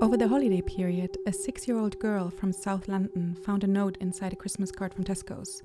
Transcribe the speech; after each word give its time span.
Over 0.00 0.16
the 0.16 0.28
holiday 0.28 0.60
period, 0.60 1.18
a 1.26 1.32
six 1.32 1.66
year 1.66 1.76
old 1.76 1.98
girl 1.98 2.30
from 2.30 2.52
South 2.52 2.86
London 2.86 3.36
found 3.42 3.64
a 3.64 3.66
note 3.66 3.96
inside 4.00 4.32
a 4.32 4.36
Christmas 4.36 4.70
card 4.70 4.94
from 4.94 5.02
Tesco's 5.02 5.60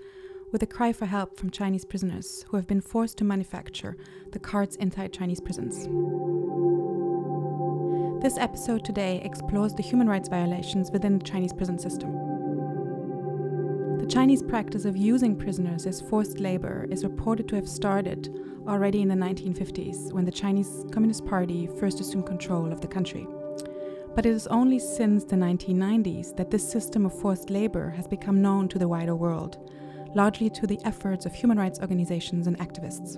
with 0.52 0.64
a 0.64 0.66
cry 0.66 0.92
for 0.92 1.06
help 1.06 1.38
from 1.38 1.52
Chinese 1.52 1.86
prisoners 1.86 2.44
who 2.48 2.58
have 2.58 2.66
been 2.66 2.82
forced 2.82 3.16
to 3.20 3.24
manufacture 3.24 3.96
the 4.32 4.40
cards 4.40 4.76
inside 4.78 5.14
Chinese 5.14 5.40
prisons. 5.40 5.88
This 8.24 8.40
episode 8.40 8.84
today 8.84 9.22
explores 9.24 9.76
the 9.76 9.84
human 9.84 10.10
rights 10.10 10.30
violations 10.30 10.90
within 10.90 11.20
the 11.20 11.26
Chinese 11.26 11.54
prison 11.54 11.78
system. 11.78 12.12
The 14.00 14.08
Chinese 14.08 14.42
practice 14.42 14.86
of 14.86 14.98
using 14.98 15.38
prisoners 15.38 15.86
as 15.86 16.02
forced 16.02 16.40
labor 16.40 16.88
is 16.90 17.04
reported 17.04 17.48
to 17.50 17.56
have 17.56 17.70
started 17.70 18.36
already 18.68 19.04
in 19.04 19.10
the 19.10 19.16
1950s 19.16 20.12
when 20.12 20.26
the 20.26 20.32
Chinese 20.32 20.86
Communist 20.92 21.24
Party 21.24 21.68
first 21.80 22.00
assumed 22.00 22.26
control 22.26 22.72
of 22.72 22.82
the 22.82 22.88
country. 22.88 23.28
But 24.16 24.28
it 24.28 24.34
is 24.34 24.48
only 24.48 24.78
since 24.78 25.24
the 25.24 25.36
1990s 25.36 26.36
that 26.38 26.52
this 26.52 26.70
system 26.70 27.06
of 27.06 27.20
forced 27.20 27.50
labor 27.50 27.90
has 27.92 28.08
become 28.08 28.42
known 28.42 28.68
to 28.70 28.78
the 28.78 28.88
wider 28.88 29.16
world, 29.16 29.72
largely 30.14 30.50
to 30.52 30.68
the 30.68 30.80
efforts 30.86 31.26
of 31.26 31.34
human 31.34 31.58
rights 31.58 31.80
organizations 31.80 32.46
and 32.46 32.58
activists. 32.60 33.18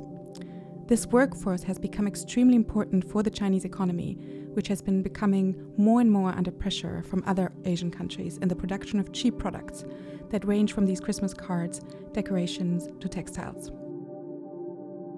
This 0.87 1.07
workforce 1.07 1.63
has 1.63 1.79
become 1.79 2.07
extremely 2.07 2.55
important 2.55 3.09
for 3.11 3.23
the 3.23 3.29
Chinese 3.29 3.65
economy, 3.65 4.17
which 4.53 4.67
has 4.67 4.81
been 4.81 5.01
becoming 5.01 5.73
more 5.77 5.99
and 5.99 6.09
more 6.09 6.29
under 6.29 6.51
pressure 6.51 7.03
from 7.03 7.23
other 7.25 7.51
Asian 7.65 7.91
countries 7.91 8.37
in 8.37 8.47
the 8.47 8.55
production 8.55 8.99
of 8.99 9.11
cheap 9.11 9.37
products 9.37 9.83
that 10.29 10.45
range 10.45 10.73
from 10.73 10.85
these 10.85 11.01
Christmas 11.01 11.33
cards, 11.33 11.81
decorations, 12.13 12.87
to 13.01 13.09
textiles. 13.09 13.71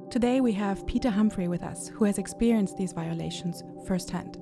Today 0.10 0.42
we 0.42 0.54
have 0.54 0.88
Peter 0.88 1.10
Humphrey 1.10 1.50
with 1.50 1.62
us, 1.62 1.90
who 1.90 2.06
has 2.06 2.18
experienced 2.18 2.78
these 2.78 2.94
violations 2.94 3.62
firsthand. 3.86 4.40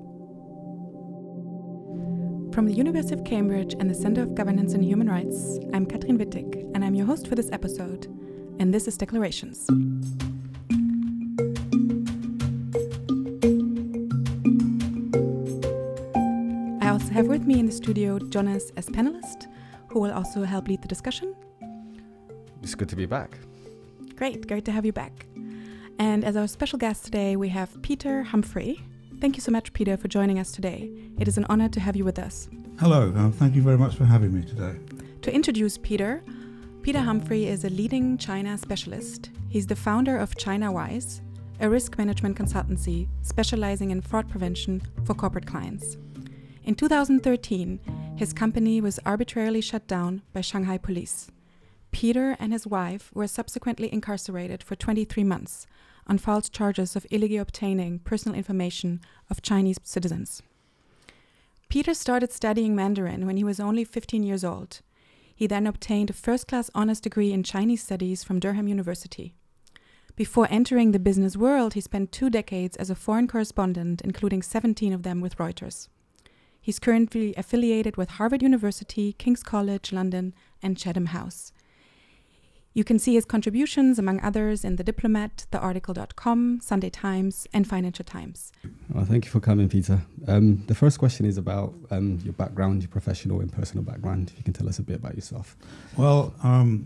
From 2.56 2.64
the 2.64 2.72
University 2.72 3.12
of 3.12 3.22
Cambridge 3.22 3.74
and 3.78 3.90
the 3.90 3.94
Center 3.94 4.22
of 4.22 4.34
Governance 4.34 4.72
and 4.72 4.82
Human 4.82 5.10
Rights, 5.10 5.58
I'm 5.74 5.84
Katrin 5.84 6.16
Wittig, 6.16 6.74
and 6.74 6.82
I'm 6.82 6.94
your 6.94 7.04
host 7.04 7.28
for 7.28 7.34
this 7.34 7.50
episode, 7.52 8.06
and 8.58 8.72
this 8.72 8.88
is 8.88 8.96
Declarations. 8.96 9.66
I 16.80 16.88
also 16.88 17.10
have 17.12 17.26
with 17.26 17.42
me 17.42 17.60
in 17.60 17.66
the 17.66 17.72
studio 17.72 18.18
Jonas 18.18 18.72
as 18.78 18.86
panelist, 18.86 19.48
who 19.88 20.00
will 20.00 20.14
also 20.14 20.42
help 20.42 20.66
lead 20.66 20.80
the 20.80 20.88
discussion. 20.88 21.36
It's 22.62 22.74
good 22.74 22.88
to 22.88 22.96
be 22.96 23.04
back. 23.04 23.38
Great, 24.14 24.48
great 24.48 24.64
to 24.64 24.72
have 24.72 24.86
you 24.86 24.94
back. 24.94 25.26
And 25.98 26.24
as 26.24 26.38
our 26.38 26.46
special 26.46 26.78
guest 26.78 27.04
today, 27.04 27.36
we 27.36 27.50
have 27.50 27.82
Peter 27.82 28.22
Humphrey, 28.22 28.82
Thank 29.18 29.36
you 29.36 29.40
so 29.40 29.50
much, 29.50 29.72
Peter, 29.72 29.96
for 29.96 30.08
joining 30.08 30.38
us 30.38 30.52
today. 30.52 30.90
It 31.18 31.26
is 31.26 31.38
an 31.38 31.46
honor 31.48 31.70
to 31.70 31.80
have 31.80 31.96
you 31.96 32.04
with 32.04 32.18
us. 32.18 32.50
Hello, 32.78 33.10
thank 33.36 33.54
you 33.54 33.62
very 33.62 33.78
much 33.78 33.96
for 33.96 34.04
having 34.04 34.34
me 34.34 34.46
today. 34.46 34.78
To 35.22 35.34
introduce 35.34 35.78
Peter, 35.78 36.22
Peter 36.82 37.00
Humphrey 37.00 37.46
is 37.46 37.64
a 37.64 37.70
leading 37.70 38.18
China 38.18 38.58
specialist. 38.58 39.30
He's 39.48 39.66
the 39.66 39.74
founder 39.74 40.18
of 40.18 40.34
ChinaWise, 40.34 41.22
a 41.60 41.70
risk 41.70 41.96
management 41.96 42.36
consultancy 42.36 43.08
specializing 43.22 43.90
in 43.90 44.02
fraud 44.02 44.28
prevention 44.28 44.82
for 45.06 45.14
corporate 45.14 45.46
clients. 45.46 45.96
In 46.64 46.74
2013, 46.74 47.80
his 48.16 48.34
company 48.34 48.82
was 48.82 49.00
arbitrarily 49.06 49.62
shut 49.62 49.86
down 49.86 50.20
by 50.34 50.42
Shanghai 50.42 50.76
police. 50.76 51.30
Peter 51.90 52.36
and 52.38 52.52
his 52.52 52.66
wife 52.66 53.10
were 53.14 53.26
subsequently 53.26 53.90
incarcerated 53.90 54.62
for 54.62 54.76
23 54.76 55.24
months 55.24 55.66
on 56.06 56.18
false 56.18 56.48
charges 56.48 56.96
of 56.96 57.06
illegally 57.10 57.38
obtaining 57.38 57.98
personal 58.00 58.36
information 58.36 59.00
of 59.30 59.42
Chinese 59.42 59.78
citizens. 59.82 60.42
Peter 61.68 61.94
started 61.94 62.32
studying 62.32 62.76
Mandarin 62.76 63.26
when 63.26 63.36
he 63.36 63.44
was 63.44 63.58
only 63.58 63.84
15 63.84 64.22
years 64.22 64.44
old. 64.44 64.80
He 65.34 65.46
then 65.46 65.66
obtained 65.66 66.10
a 66.10 66.14
first 66.14 66.46
class 66.46 66.70
honors 66.74 67.00
degree 67.00 67.32
in 67.32 67.42
Chinese 67.42 67.82
studies 67.82 68.22
from 68.22 68.40
Durham 68.40 68.68
University. 68.68 69.34
Before 70.14 70.48
entering 70.50 70.92
the 70.92 70.98
business 70.98 71.36
world, 71.36 71.74
he 71.74 71.80
spent 71.82 72.10
two 72.10 72.30
decades 72.30 72.76
as 72.76 72.88
a 72.88 72.94
foreign 72.94 73.28
correspondent, 73.28 74.00
including 74.00 74.40
17 74.40 74.92
of 74.94 75.02
them 75.02 75.20
with 75.20 75.36
Reuters. 75.36 75.88
He's 76.58 76.78
currently 76.78 77.34
affiliated 77.36 77.96
with 77.96 78.10
Harvard 78.10 78.42
University, 78.42 79.12
King's 79.12 79.42
College 79.42 79.92
London, 79.92 80.34
and 80.62 80.78
Chatham 80.78 81.06
House. 81.06 81.52
You 82.76 82.84
can 82.84 82.98
see 82.98 83.14
his 83.14 83.24
contributions, 83.24 83.98
among 83.98 84.20
others, 84.20 84.62
in 84.62 84.76
The 84.76 84.84
Diplomat, 84.84 85.46
TheArticle.com, 85.50 86.60
Sunday 86.62 86.90
Times, 86.90 87.46
and 87.54 87.66
Financial 87.66 88.04
Times. 88.04 88.52
Well, 88.90 89.06
thank 89.06 89.24
you 89.24 89.30
for 89.30 89.40
coming, 89.40 89.70
Peter. 89.70 90.02
Um, 90.28 90.62
the 90.66 90.74
first 90.74 90.98
question 90.98 91.24
is 91.24 91.38
about 91.38 91.72
um, 91.90 92.20
your 92.22 92.34
background, 92.34 92.82
your 92.82 92.90
professional 92.90 93.40
and 93.40 93.50
personal 93.50 93.82
background. 93.82 94.28
If 94.30 94.36
you 94.36 94.44
can 94.44 94.52
tell 94.52 94.68
us 94.68 94.78
a 94.78 94.82
bit 94.82 94.96
about 94.96 95.14
yourself. 95.14 95.56
Well, 95.96 96.34
um, 96.42 96.84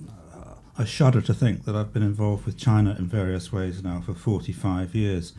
I 0.78 0.84
shudder 0.84 1.20
to 1.22 1.34
think 1.34 1.64
that 1.64 1.74
I've 1.74 1.92
been 1.92 2.04
involved 2.04 2.46
with 2.46 2.56
China 2.56 2.94
in 2.96 3.08
various 3.08 3.52
ways 3.52 3.82
now 3.82 4.00
for 4.00 4.14
45 4.14 4.94
years. 4.94 5.32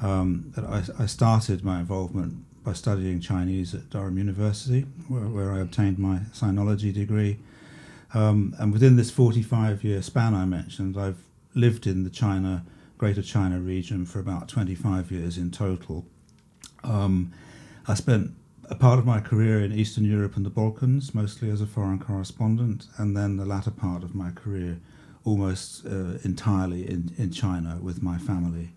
Um, 0.00 0.52
I, 0.56 0.82
I, 1.04 1.06
started 1.06 1.62
my 1.62 1.78
involvement 1.78 2.44
by 2.64 2.72
studying 2.72 3.20
Chinese 3.20 3.72
at 3.72 3.88
Durham 3.90 4.18
University, 4.18 4.80
where, 5.06 5.28
where 5.28 5.52
I 5.52 5.60
obtained 5.60 6.00
my 6.00 6.22
sinology 6.32 6.92
degree. 6.92 7.38
Um, 8.14 8.54
and 8.58 8.72
within 8.72 8.96
this 8.96 9.10
45 9.10 9.84
year 9.84 10.02
span 10.02 10.34
I 10.34 10.44
mentioned, 10.44 10.98
I've 10.98 11.22
lived 11.54 11.86
in 11.86 12.04
the 12.04 12.10
China, 12.10 12.64
Greater 12.98 13.22
China 13.22 13.58
region 13.58 14.04
for 14.06 14.20
about 14.20 14.48
25 14.48 15.10
years 15.10 15.38
in 15.38 15.50
total. 15.50 16.06
Um, 16.84 17.32
I 17.88 17.94
spent 17.94 18.32
a 18.68 18.74
part 18.74 18.98
of 18.98 19.06
my 19.06 19.20
career 19.20 19.60
in 19.60 19.72
Eastern 19.72 20.04
Europe 20.04 20.36
and 20.36 20.46
the 20.46 20.50
Balkans, 20.50 21.14
mostly 21.14 21.50
as 21.50 21.60
a 21.60 21.66
foreign 21.66 21.98
correspondent, 21.98 22.86
and 22.96 23.16
then 23.16 23.36
the 23.36 23.44
latter 23.44 23.70
part 23.70 24.02
of 24.02 24.14
my 24.14 24.30
career 24.30 24.78
almost 25.24 25.86
uh, 25.86 26.18
entirely 26.24 26.88
in, 26.88 27.12
in 27.16 27.30
China 27.30 27.78
with 27.80 28.02
my 28.02 28.18
family. 28.18 28.70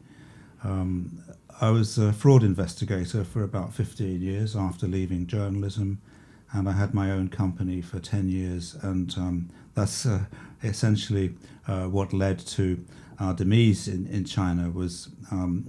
Um, 0.63 1.23
I 1.61 1.69
was 1.69 1.97
a 1.97 2.11
fraud 2.11 2.43
investigator 2.43 3.23
for 3.23 3.43
about 3.43 3.73
15 3.73 4.21
years 4.21 4.55
after 4.55 4.87
leaving 4.87 5.27
journalism 5.27 6.01
and 6.53 6.69
I 6.69 6.73
had 6.73 6.93
my 6.93 7.11
own 7.11 7.29
company 7.29 7.81
for 7.81 7.99
10 7.99 8.29
years, 8.29 8.75
and 8.81 9.13
um, 9.17 9.49
that's 9.73 10.05
uh, 10.05 10.25
essentially 10.63 11.35
uh, 11.67 11.85
what 11.85 12.13
led 12.13 12.39
to 12.39 12.83
our 13.19 13.33
demise 13.33 13.87
in, 13.87 14.07
in 14.07 14.25
China 14.25 14.69
was 14.69 15.09
um, 15.31 15.67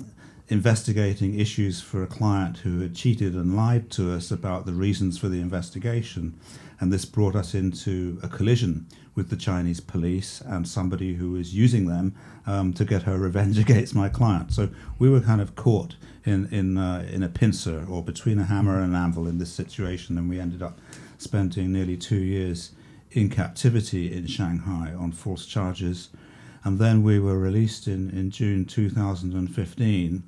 investigating 0.48 1.38
issues 1.38 1.80
for 1.80 2.02
a 2.02 2.06
client 2.06 2.58
who 2.58 2.80
had 2.80 2.94
cheated 2.94 3.34
and 3.34 3.56
lied 3.56 3.90
to 3.90 4.12
us 4.12 4.30
about 4.30 4.64
the 4.64 4.72
reasons 4.72 5.18
for 5.18 5.28
the 5.28 5.40
investigation. 5.40 6.38
And 6.78 6.92
this 6.92 7.04
brought 7.04 7.34
us 7.34 7.54
into 7.54 8.20
a 8.22 8.28
collision 8.28 8.86
with 9.14 9.30
the 9.30 9.36
Chinese 9.36 9.80
police 9.80 10.42
and 10.42 10.68
somebody 10.68 11.14
who 11.14 11.32
was 11.32 11.54
using 11.54 11.86
them 11.86 12.14
um, 12.46 12.72
to 12.74 12.84
get 12.84 13.02
her 13.02 13.18
revenge 13.18 13.58
against 13.66 13.94
my 13.94 14.08
client. 14.08 14.52
So 14.52 14.68
we 14.98 15.08
were 15.08 15.20
kind 15.20 15.40
of 15.40 15.56
caught 15.56 15.96
in 16.24 16.46
in 16.52 16.76
uh, 16.76 17.08
in 17.10 17.22
a 17.22 17.28
pincer 17.28 17.84
or 17.88 18.02
between 18.02 18.38
a 18.38 18.44
hammer 18.44 18.76
and 18.80 18.94
an 18.94 19.02
anvil 19.02 19.26
in 19.26 19.38
this 19.38 19.52
situation, 19.52 20.18
and 20.18 20.28
we 20.28 20.38
ended 20.38 20.62
up 20.62 20.78
spending 21.18 21.72
nearly 21.72 21.96
two 21.96 22.22
years 22.22 22.72
in 23.10 23.30
captivity 23.30 24.12
in 24.12 24.26
Shanghai 24.26 24.92
on 24.92 25.12
false 25.12 25.46
charges. 25.46 26.10
And 26.66 26.80
then 26.80 27.04
we 27.04 27.20
were 27.20 27.38
released 27.38 27.86
in, 27.86 28.10
in 28.10 28.32
June 28.32 28.64
2015 28.64 30.22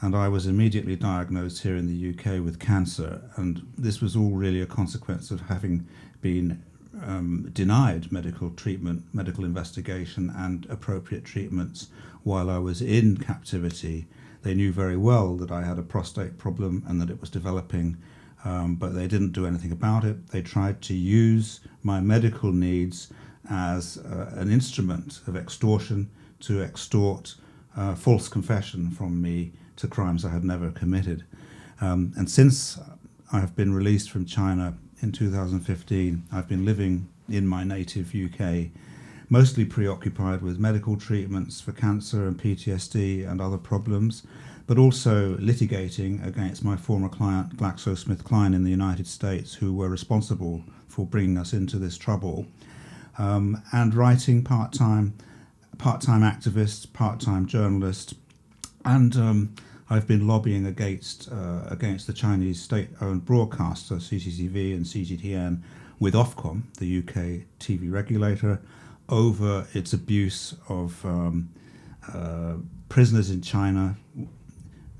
and 0.00 0.14
I 0.14 0.28
was 0.28 0.46
immediately 0.46 0.94
diagnosed 0.94 1.64
here 1.64 1.74
in 1.74 1.88
the 1.88 2.10
UK 2.10 2.40
with 2.44 2.60
cancer. 2.60 3.22
And 3.34 3.66
this 3.76 4.00
was 4.00 4.14
all 4.14 4.30
really 4.30 4.60
a 4.60 4.66
consequence 4.66 5.32
of 5.32 5.40
having 5.40 5.88
been 6.20 6.62
um, 7.04 7.50
denied 7.52 8.12
medical 8.12 8.50
treatment, 8.50 9.02
medical 9.12 9.44
investigation, 9.44 10.32
and 10.32 10.64
appropriate 10.70 11.24
treatments 11.24 11.88
while 12.22 12.48
I 12.48 12.58
was 12.58 12.80
in 12.80 13.16
captivity. 13.16 14.06
They 14.42 14.54
knew 14.54 14.70
very 14.70 14.96
well 14.96 15.34
that 15.38 15.50
I 15.50 15.64
had 15.64 15.80
a 15.80 15.82
prostate 15.82 16.38
problem 16.38 16.84
and 16.86 17.00
that 17.00 17.10
it 17.10 17.20
was 17.20 17.30
developing, 17.30 17.96
um, 18.44 18.76
but 18.76 18.94
they 18.94 19.08
didn't 19.08 19.32
do 19.32 19.44
anything 19.44 19.72
about 19.72 20.04
it. 20.04 20.28
They 20.28 20.40
tried 20.40 20.82
to 20.82 20.94
use 20.94 21.58
my 21.82 22.00
medical 22.00 22.52
needs 22.52 23.12
as 23.50 23.98
uh, 23.98 24.32
an 24.36 24.50
instrument 24.50 25.20
of 25.26 25.36
extortion 25.36 26.08
to 26.40 26.62
extort 26.62 27.34
uh, 27.76 27.94
false 27.94 28.28
confession 28.28 28.90
from 28.90 29.20
me 29.20 29.52
to 29.76 29.88
crimes 29.88 30.24
I 30.24 30.30
had 30.30 30.44
never 30.44 30.70
committed. 30.70 31.24
Um, 31.80 32.12
and 32.16 32.30
since 32.30 32.78
I 33.32 33.40
have 33.40 33.56
been 33.56 33.74
released 33.74 34.10
from 34.10 34.26
China 34.26 34.74
in 35.02 35.12
2015, 35.12 36.24
I've 36.32 36.48
been 36.48 36.64
living 36.64 37.08
in 37.28 37.46
my 37.46 37.64
native 37.64 38.14
UK, 38.14 38.70
mostly 39.28 39.64
preoccupied 39.64 40.42
with 40.42 40.58
medical 40.58 40.96
treatments 40.96 41.60
for 41.60 41.72
cancer 41.72 42.26
and 42.26 42.38
PTSD 42.38 43.28
and 43.28 43.40
other 43.40 43.56
problems, 43.56 44.24
but 44.66 44.78
also 44.78 45.36
litigating 45.36 46.24
against 46.26 46.64
my 46.64 46.76
former 46.76 47.08
client 47.08 47.56
GlaxoSmithKline 47.56 48.54
in 48.54 48.64
the 48.64 48.70
United 48.70 49.06
States, 49.06 49.54
who 49.54 49.72
were 49.72 49.88
responsible 49.88 50.62
for 50.88 51.06
bringing 51.06 51.38
us 51.38 51.52
into 51.52 51.78
this 51.78 51.96
trouble, 51.96 52.46
um, 53.20 53.62
and 53.70 53.94
writing 53.94 54.42
part 54.42 54.72
time, 54.72 55.14
part 55.76 56.00
time 56.00 56.22
activist, 56.22 56.92
part 56.94 57.20
time 57.20 57.46
journalist, 57.46 58.14
and 58.84 59.14
um, 59.16 59.54
I've 59.90 60.06
been 60.06 60.26
lobbying 60.26 60.64
against 60.64 61.30
uh, 61.30 61.64
against 61.68 62.06
the 62.06 62.14
Chinese 62.14 62.62
state-owned 62.62 63.26
broadcaster 63.26 63.96
CCTV 63.96 64.74
and 64.74 64.86
CGTN 64.86 65.60
with 65.98 66.14
Ofcom, 66.14 66.62
the 66.78 66.98
UK 66.98 67.46
TV 67.58 67.92
regulator, 67.92 68.62
over 69.10 69.66
its 69.74 69.92
abuse 69.92 70.54
of 70.70 71.04
um, 71.04 71.50
uh, 72.14 72.54
prisoners 72.88 73.28
in 73.28 73.42
China. 73.42 73.96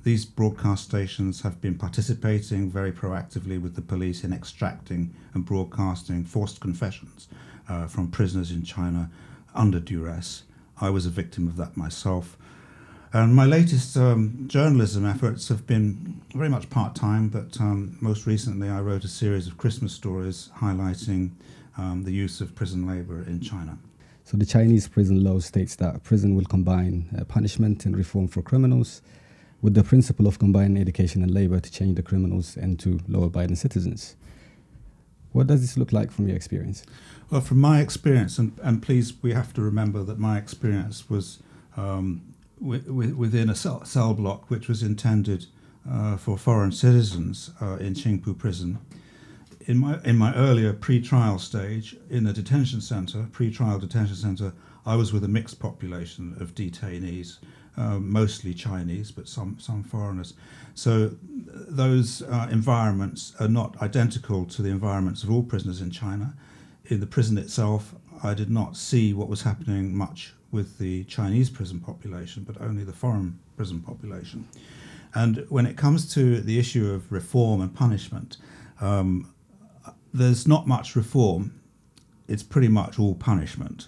These 0.03 0.27
broadcast 0.27 0.85
stations 0.85 1.41
have 1.43 1.61
been 1.61 1.77
participating 1.77 2.71
very 2.71 2.93
proactively 2.93 3.61
with 3.61 3.77
the 3.77 3.83
police 3.83 4.25
in 4.25 4.33
extracting 4.33 5.15
and 5.35 5.45
broadcasting 5.45 6.25
forced 6.25 6.61
confessions 6.61 7.29
uh, 7.71 7.87
from 7.87 8.11
prisoners 8.11 8.51
in 8.51 8.65
China 8.65 9.11
under 9.55 9.81
duress. 9.81 10.43
I 10.81 10.91
was 10.91 11.07
a 11.07 11.11
victim 11.11 11.47
of 11.47 11.57
that 11.57 11.77
myself. 11.77 12.37
And 13.13 13.35
my 13.35 13.45
latest 13.45 13.97
um, 13.97 14.45
journalism 14.47 15.05
efforts 15.05 15.49
have 15.49 15.67
been 15.67 16.21
very 16.35 16.49
much 16.49 16.71
part 16.71 16.95
time, 16.95 17.29
but 17.29 17.61
um, 17.61 17.97
most 18.01 18.27
recently 18.27 18.69
I 18.69 18.81
wrote 18.81 19.05
a 19.05 19.09
series 19.09 19.47
of 19.47 19.57
Christmas 19.57 19.93
stories 19.93 20.51
highlighting 20.59 21.31
um, 21.77 22.05
the 22.05 22.13
use 22.13 22.41
of 22.41 22.55
prison 22.55 22.87
labor 22.87 23.23
in 23.23 23.41
China. 23.41 23.79
So, 24.25 24.37
the 24.37 24.47
Chinese 24.47 24.87
prison 24.87 25.25
law 25.25 25.41
states 25.41 25.75
that 25.77 26.05
prison 26.05 26.37
will 26.37 26.45
combine 26.45 27.09
uh, 27.19 27.25
punishment 27.25 27.85
and 27.85 27.97
reform 27.97 28.29
for 28.29 28.43
criminals 28.43 29.03
with 29.61 29.75
the 29.75 29.83
principle 29.83 30.29
of 30.29 30.39
combining 30.39 30.81
education 30.81 31.23
and 31.23 31.33
labor 31.33 31.59
to 31.59 31.71
change 31.71 31.97
the 31.97 32.03
criminals 32.03 32.57
into 32.57 33.01
law 33.09 33.25
abiding 33.25 33.57
citizens. 33.57 34.15
What 35.33 35.49
does 35.49 35.61
this 35.61 35.77
look 35.77 35.93
like 35.93 36.11
from 36.11 36.27
your 36.29 36.37
experience? 36.37 36.85
Well, 37.31 37.41
from 37.41 37.61
my 37.61 37.81
experience, 37.81 38.38
and, 38.38 38.59
and 38.61 38.82
please, 38.82 39.12
we 39.23 39.32
have 39.35 39.55
to 39.55 39.62
remember 39.62 40.03
that 40.03 40.19
my 40.19 40.37
experience 40.37 41.09
was 41.09 41.38
um, 41.77 42.23
within 42.61 43.49
a 43.49 43.55
cell, 43.55 43.85
cell, 43.85 44.15
block 44.15 44.50
which 44.50 44.67
was 44.67 44.82
intended 44.82 45.47
uh, 45.88 46.17
for 46.17 46.37
foreign 46.37 46.73
citizens 46.73 47.53
uh, 47.61 47.77
in 47.77 47.94
Qingpu 47.94 48.37
prison. 48.37 48.79
In 49.67 49.79
my 49.79 50.00
in 50.05 50.19
my 50.19 50.35
earlier 50.35 50.73
pre-trial 50.73 51.38
stage 51.38 51.97
in 52.11 52.27
a 52.27 52.32
detention 52.32 52.81
centre, 52.81 53.29
pre-trial 53.31 53.79
detention 53.79 54.17
centre, 54.17 54.53
I 54.85 54.97
was 54.97 55.12
with 55.12 55.23
a 55.23 55.29
mixed 55.29 55.61
population 55.61 56.37
of 56.41 56.56
detainees, 56.56 57.38
uh, 57.76 58.00
mostly 58.00 58.55
Chinese, 58.55 59.12
but 59.12 59.29
some 59.29 59.56
some 59.61 59.85
foreigners. 59.85 60.35
So 60.75 61.12
those 61.47 62.23
uh, 62.23 62.49
environments 62.50 63.35
are 63.38 63.49
not 63.49 63.81
identical 63.81 64.47
to 64.47 64.62
the 64.62 64.71
environments 64.71 65.23
of 65.23 65.31
all 65.31 65.44
prisoners 65.44 65.81
in 65.81 65.93
China. 65.93 66.35
In 66.91 66.99
the 66.99 67.07
prison 67.07 67.39
itself, 67.39 67.95
I 68.25 68.35
did 68.35 68.51
not 68.51 68.77
see 68.77 69.15
what 69.15 69.29
was 69.29 69.43
happening 69.43 69.97
much 69.97 70.35
with 70.51 70.79
the 70.79 71.05
Chinese 71.05 71.49
prison 71.49 71.79
population, 71.79 72.43
but 72.43 72.61
only 72.61 72.83
the 72.83 72.93
foreign 72.93 73.39
prison 73.57 73.81
population. 73.81 74.49
And 75.15 75.47
when 75.49 75.67
it 75.67 75.77
comes 75.77 76.13
to 76.15 76.41
the 76.41 76.59
issue 76.59 76.91
of 76.93 77.13
reform 77.13 77.61
and 77.61 77.73
punishment, 77.73 78.39
um, 78.81 79.33
there's 80.13 80.49
not 80.49 80.67
much 80.67 80.97
reform. 80.97 81.61
It's 82.27 82.43
pretty 82.43 82.69
much 82.69 82.99
all 82.99 83.15
punishment. 83.15 83.87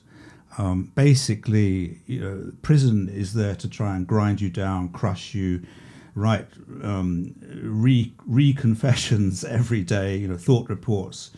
Um, 0.56 0.92
basically, 0.94 1.98
you 2.06 2.20
know, 2.20 2.52
prison 2.62 3.08
is 3.08 3.34
there 3.34 3.56
to 3.56 3.68
try 3.68 3.96
and 3.96 4.06
grind 4.06 4.40
you 4.40 4.48
down, 4.48 4.90
crush 4.90 5.34
you, 5.34 5.62
write 6.14 6.46
um, 6.84 7.34
re, 7.64 8.12
re-confessions 8.26 9.42
every 9.58 9.82
day, 9.82 10.16
you 10.16 10.28
know, 10.28 10.36
thought 10.36 10.68
reports, 10.68 11.32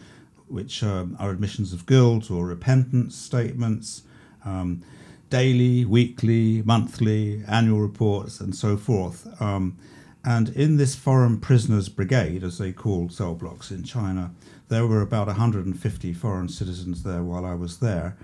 which 0.49 0.82
um, 0.82 1.17
are 1.19 1.31
admissions 1.31 1.73
of 1.73 1.87
guilt 1.87 2.31
or 2.31 2.46
repentance 2.46 3.17
statements. 3.17 4.02
Um, 4.44 4.82
daily, 5.31 5.85
weekly, 5.85 6.62
monthly, 6.62 7.43
annual 7.49 7.81
reports, 7.81 8.41
and 8.41 8.55
so 8.55 8.76
forth. 8.76 9.26
Um, 9.43 9.76
and 10.25 10.50
in 10.50 10.76
this 10.76 10.94
foreign 10.94 11.41
prisoners 11.41 11.88
brigade, 11.88 12.44
as 12.44 12.58
they 12.58 12.73
called 12.73 13.12
cell 13.12 13.35
blocks 13.35 13.70
in 13.70 13.82
China, 13.82 14.32
there 14.69 14.87
were 14.87 15.02
about 15.02 15.26
150 15.26 16.12
foreign 16.14 16.49
citizens 16.49 17.02
there 17.02 17.23
while 17.23 17.44
I 17.44 17.55
was 17.55 17.81
there. 17.81 18.17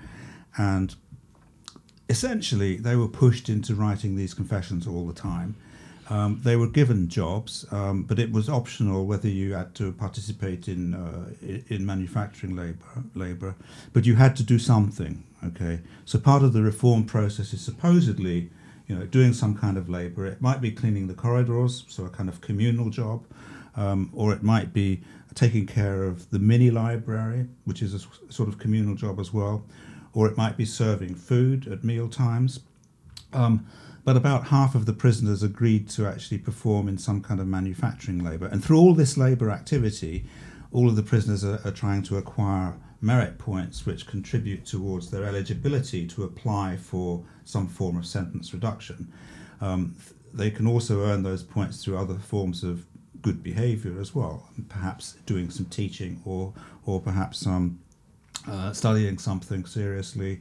And 0.56 0.94
essentially, 2.08 2.76
they 2.76 2.96
were 2.96 3.08
pushed 3.08 3.48
into 3.48 3.74
writing 3.74 4.16
these 4.16 4.32
confessions 4.32 4.86
all 4.86 5.06
the 5.06 5.12
time. 5.12 5.56
Um, 6.10 6.40
they 6.42 6.56
were 6.56 6.66
given 6.66 7.08
jobs, 7.08 7.64
um, 7.70 8.02
but 8.02 8.18
it 8.18 8.32
was 8.32 8.48
optional 8.48 9.06
whether 9.06 9.28
you 9.28 9.54
had 9.54 9.76
to 9.76 9.92
participate 9.92 10.66
in 10.66 10.92
uh, 10.92 11.30
in 11.68 11.86
manufacturing 11.86 12.56
labor. 12.56 13.04
Labor, 13.14 13.54
but 13.92 14.04
you 14.04 14.16
had 14.16 14.34
to 14.36 14.42
do 14.42 14.58
something. 14.58 15.22
Okay, 15.46 15.80
so 16.04 16.18
part 16.18 16.42
of 16.42 16.52
the 16.52 16.62
reform 16.62 17.04
process 17.04 17.54
is 17.54 17.60
supposedly, 17.60 18.50
you 18.88 18.94
know, 18.96 19.06
doing 19.06 19.32
some 19.32 19.56
kind 19.56 19.78
of 19.78 19.88
labor. 19.88 20.26
It 20.26 20.42
might 20.42 20.60
be 20.60 20.72
cleaning 20.72 21.06
the 21.06 21.14
corridors, 21.14 21.84
so 21.88 22.04
a 22.04 22.10
kind 22.10 22.28
of 22.28 22.40
communal 22.40 22.90
job, 22.90 23.24
um, 23.76 24.10
or 24.12 24.32
it 24.34 24.42
might 24.42 24.72
be 24.72 25.02
taking 25.34 25.64
care 25.64 26.02
of 26.02 26.28
the 26.30 26.40
mini 26.40 26.70
library, 26.70 27.46
which 27.64 27.82
is 27.82 27.94
a 27.94 28.32
sort 28.32 28.48
of 28.48 28.58
communal 28.58 28.96
job 28.96 29.20
as 29.20 29.32
well, 29.32 29.64
or 30.12 30.26
it 30.26 30.36
might 30.36 30.56
be 30.56 30.64
serving 30.64 31.14
food 31.14 31.68
at 31.68 31.84
meal 31.84 32.08
times. 32.08 32.60
But 34.04 34.16
about 34.16 34.48
half 34.48 34.74
of 34.74 34.86
the 34.86 34.92
prisoners 34.92 35.42
agreed 35.42 35.88
to 35.90 36.06
actually 36.06 36.38
perform 36.38 36.88
in 36.88 36.98
some 36.98 37.20
kind 37.20 37.40
of 37.40 37.46
manufacturing 37.46 38.24
labour. 38.24 38.46
And 38.46 38.64
through 38.64 38.78
all 38.78 38.94
this 38.94 39.16
labour 39.16 39.50
activity, 39.50 40.24
all 40.72 40.88
of 40.88 40.96
the 40.96 41.02
prisoners 41.02 41.44
are, 41.44 41.60
are, 41.64 41.70
trying 41.70 42.02
to 42.04 42.16
acquire 42.16 42.76
merit 43.00 43.38
points 43.38 43.84
which 43.84 44.06
contribute 44.06 44.64
towards 44.64 45.10
their 45.10 45.24
eligibility 45.24 46.06
to 46.06 46.24
apply 46.24 46.76
for 46.76 47.24
some 47.44 47.66
form 47.66 47.96
of 47.96 48.06
sentence 48.06 48.54
reduction. 48.54 49.12
Um, 49.60 49.96
they 50.32 50.50
can 50.50 50.66
also 50.66 51.04
earn 51.04 51.22
those 51.22 51.42
points 51.42 51.84
through 51.84 51.98
other 51.98 52.18
forms 52.18 52.62
of 52.62 52.86
good 53.20 53.42
behaviour 53.42 54.00
as 54.00 54.14
well, 54.14 54.48
perhaps 54.68 55.14
doing 55.26 55.50
some 55.50 55.66
teaching 55.66 56.22
or, 56.24 56.54
or 56.86 57.00
perhaps 57.00 57.46
um, 57.46 57.80
uh, 58.48 58.72
studying 58.72 59.18
something 59.18 59.66
seriously 59.66 60.40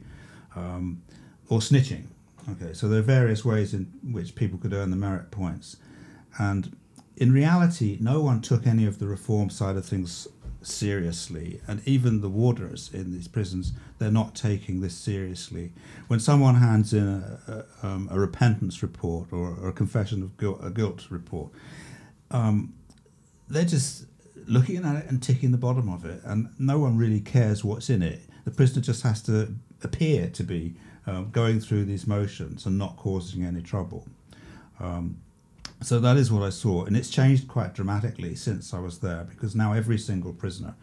um, 0.56 1.02
or 1.48 1.58
snitching. 1.58 2.04
Okay, 2.48 2.72
so 2.72 2.88
there 2.88 3.00
are 3.00 3.02
various 3.02 3.44
ways 3.44 3.74
in 3.74 3.92
which 4.02 4.34
people 4.34 4.58
could 4.58 4.72
earn 4.72 4.90
the 4.90 4.96
merit 4.96 5.30
points. 5.30 5.76
And 6.38 6.76
in 7.16 7.32
reality, 7.32 7.98
no 8.00 8.22
one 8.22 8.40
took 8.40 8.66
any 8.66 8.86
of 8.86 8.98
the 8.98 9.06
reform 9.06 9.50
side 9.50 9.76
of 9.76 9.84
things 9.84 10.26
seriously. 10.62 11.60
And 11.66 11.82
even 11.86 12.20
the 12.20 12.28
warders 12.28 12.90
in 12.92 13.12
these 13.12 13.28
prisons, 13.28 13.72
they're 13.98 14.10
not 14.10 14.34
taking 14.34 14.80
this 14.80 14.94
seriously. 14.94 15.72
When 16.08 16.20
someone 16.20 16.56
hands 16.56 16.92
in 16.92 17.06
a, 17.06 17.64
a, 17.82 17.86
um, 17.86 18.08
a 18.10 18.18
repentance 18.18 18.82
report 18.82 19.32
or, 19.32 19.68
a 19.68 19.72
confession 19.72 20.22
of 20.22 20.36
guilt, 20.36 20.60
a 20.62 20.70
guilt 20.70 21.06
report, 21.10 21.50
um, 22.30 22.74
they're 23.48 23.64
just 23.64 24.06
looking 24.46 24.84
at 24.84 24.96
it 24.96 25.06
and 25.10 25.22
ticking 25.22 25.52
the 25.52 25.58
bottom 25.58 25.88
of 25.88 26.04
it. 26.04 26.20
And 26.24 26.48
no 26.58 26.78
one 26.78 26.96
really 26.96 27.20
cares 27.20 27.64
what's 27.64 27.90
in 27.90 28.02
it. 28.02 28.22
The 28.44 28.50
prisoner 28.50 28.82
just 28.82 29.02
has 29.02 29.22
to 29.22 29.54
appear 29.82 30.28
to 30.30 30.42
be 30.42 30.74
um, 31.10 31.30
going 31.30 31.60
through 31.60 31.84
these 31.84 32.06
motions 32.06 32.66
and 32.66 32.78
not 32.78 32.96
causing 32.96 33.44
any 33.44 33.62
trouble. 33.62 34.06
Um, 34.78 35.20
so 35.82 35.98
that 35.98 36.16
is 36.16 36.30
what 36.30 36.42
I 36.42 36.50
saw, 36.50 36.84
and 36.84 36.96
it's 36.96 37.10
changed 37.10 37.48
quite 37.48 37.74
dramatically 37.74 38.34
since 38.34 38.72
I 38.72 38.78
was 38.78 39.00
there 39.00 39.24
because 39.24 39.56
now 39.56 39.72
every 39.72 39.98
single 39.98 40.32
prisoner 40.32 40.74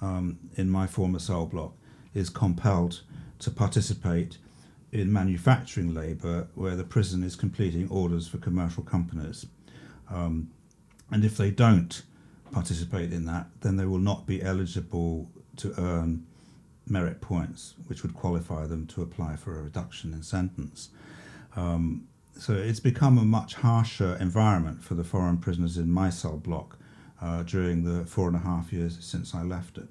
um, 0.00 0.38
in 0.56 0.70
my 0.70 0.86
former 0.86 1.18
cell 1.18 1.46
block 1.46 1.72
is 2.14 2.28
compelled 2.28 3.00
to 3.40 3.50
participate 3.50 4.38
in 4.92 5.12
manufacturing 5.12 5.94
labour 5.94 6.48
where 6.54 6.76
the 6.76 6.84
prison 6.84 7.24
is 7.24 7.34
completing 7.34 7.88
orders 7.88 8.28
for 8.28 8.36
commercial 8.38 8.82
companies. 8.84 9.46
Um, 10.10 10.50
and 11.10 11.24
if 11.24 11.36
they 11.36 11.50
don't 11.50 12.02
participate 12.52 13.12
in 13.12 13.24
that, 13.24 13.46
then 13.62 13.76
they 13.76 13.86
will 13.86 13.98
not 13.98 14.26
be 14.26 14.42
eligible 14.42 15.30
to 15.56 15.74
earn 15.78 16.26
merit 16.92 17.20
points, 17.20 17.74
which 17.86 18.02
would 18.02 18.14
qualify 18.14 18.66
them 18.66 18.86
to 18.88 19.02
apply 19.02 19.36
for 19.36 19.58
a 19.58 19.62
reduction 19.62 20.12
in 20.12 20.22
sentence. 20.22 20.90
Um, 21.56 22.06
so 22.38 22.52
it's 22.54 22.80
become 22.80 23.18
a 23.18 23.24
much 23.24 23.54
harsher 23.54 24.16
environment 24.20 24.82
for 24.82 24.94
the 24.94 25.04
foreign 25.04 25.38
prisoners 25.38 25.76
in 25.76 25.90
my 25.90 26.10
cell 26.10 26.36
block 26.36 26.78
uh, 27.20 27.42
during 27.42 27.84
the 27.84 28.04
four 28.06 28.28
and 28.28 28.36
a 28.36 28.40
half 28.40 28.72
years 28.72 28.98
since 29.00 29.34
I 29.34 29.42
left 29.42 29.78
it. 29.78 29.88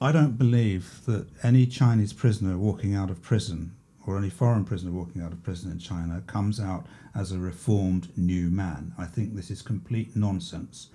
I 0.00 0.12
don't 0.12 0.36
believe 0.36 1.00
that 1.06 1.26
any 1.42 1.66
Chinese 1.66 2.12
prisoner 2.12 2.58
walking 2.58 2.94
out 2.94 3.10
of 3.10 3.22
prison 3.22 3.74
or 4.06 4.18
any 4.18 4.30
foreign 4.30 4.64
prisoner 4.64 4.92
walking 4.92 5.22
out 5.22 5.32
of 5.32 5.42
prison 5.42 5.70
in 5.72 5.78
China 5.78 6.22
comes 6.26 6.60
out 6.60 6.86
as 7.14 7.32
a 7.32 7.38
reformed 7.38 8.16
new 8.16 8.50
man. 8.50 8.92
I 8.98 9.06
think 9.06 9.34
this 9.34 9.50
is 9.50 9.62
complete 9.62 10.14
nonsense. 10.14 10.90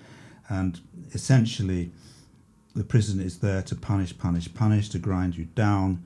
And 0.49 0.79
essentially, 1.13 1.91
the 2.75 2.83
prison 2.83 3.19
is 3.19 3.39
there 3.39 3.61
to 3.63 3.75
punish, 3.75 4.17
punish, 4.17 4.53
punish, 4.53 4.89
to 4.89 4.99
grind 4.99 5.35
you 5.37 5.45
down. 5.45 6.03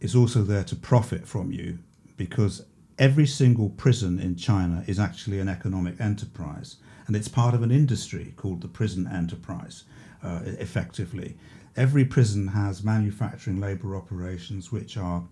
It's 0.00 0.14
also 0.14 0.42
there 0.42 0.64
to 0.64 0.76
profit 0.76 1.26
from 1.26 1.52
you 1.52 1.78
because 2.16 2.64
every 2.98 3.26
single 3.26 3.70
prison 3.70 4.18
in 4.18 4.36
China 4.36 4.84
is 4.86 4.98
actually 4.98 5.40
an 5.40 5.48
economic 5.48 6.00
enterprise 6.00 6.76
and 7.06 7.16
it's 7.16 7.28
part 7.28 7.54
of 7.54 7.62
an 7.62 7.70
industry 7.70 8.34
called 8.36 8.60
the 8.60 8.68
prison 8.68 9.08
enterprise, 9.12 9.84
uh, 10.22 10.40
effectively. 10.44 11.36
Every 11.76 12.04
prison 12.04 12.48
has 12.48 12.84
manufacturing 12.84 13.60
labor 13.60 13.96
operations 13.96 14.70
which 14.70 14.96
are 14.96 15.24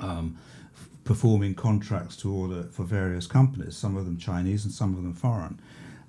um, 0.00 0.36
performing 1.04 1.54
contracts 1.54 2.16
to 2.16 2.32
order 2.32 2.64
for 2.64 2.84
various 2.84 3.26
companies, 3.26 3.76
some 3.76 3.96
of 3.96 4.04
them 4.04 4.18
Chinese 4.18 4.64
and 4.64 4.74
some 4.74 4.94
of 4.94 5.02
them 5.02 5.14
foreign. 5.14 5.58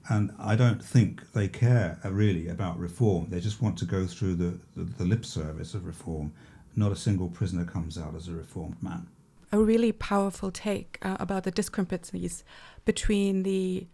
And 0.09 0.33
I 0.39 0.55
don't 0.55 0.83
think 0.83 1.33
they 1.33 1.47
care 1.47 1.99
uh, 2.03 2.11
really 2.11 2.47
about 2.47 2.79
reform. 2.79 3.27
They 3.29 3.39
just 3.39 3.61
want 3.61 3.77
to 3.77 3.85
go 3.85 4.07
through 4.07 4.35
the, 4.35 4.59
the, 4.75 4.83
the 4.83 5.05
lip 5.05 5.23
service 5.23 5.75
of 5.75 5.85
reform. 5.85 6.33
Not 6.75 6.91
a 6.91 6.95
single 6.95 7.29
prisoner 7.29 7.63
comes 7.63 7.97
out 7.97 8.15
as 8.15 8.27
a 8.27 8.33
reformed 8.33 8.81
man. 8.81 9.07
A 9.51 9.59
really 9.59 9.91
powerful 9.91 10.51
take 10.51 10.97
uh, 11.03 11.17
about 11.19 11.43
the 11.43 11.51
discrepancies 11.51 12.43
between 12.85 13.43
the 13.43 13.87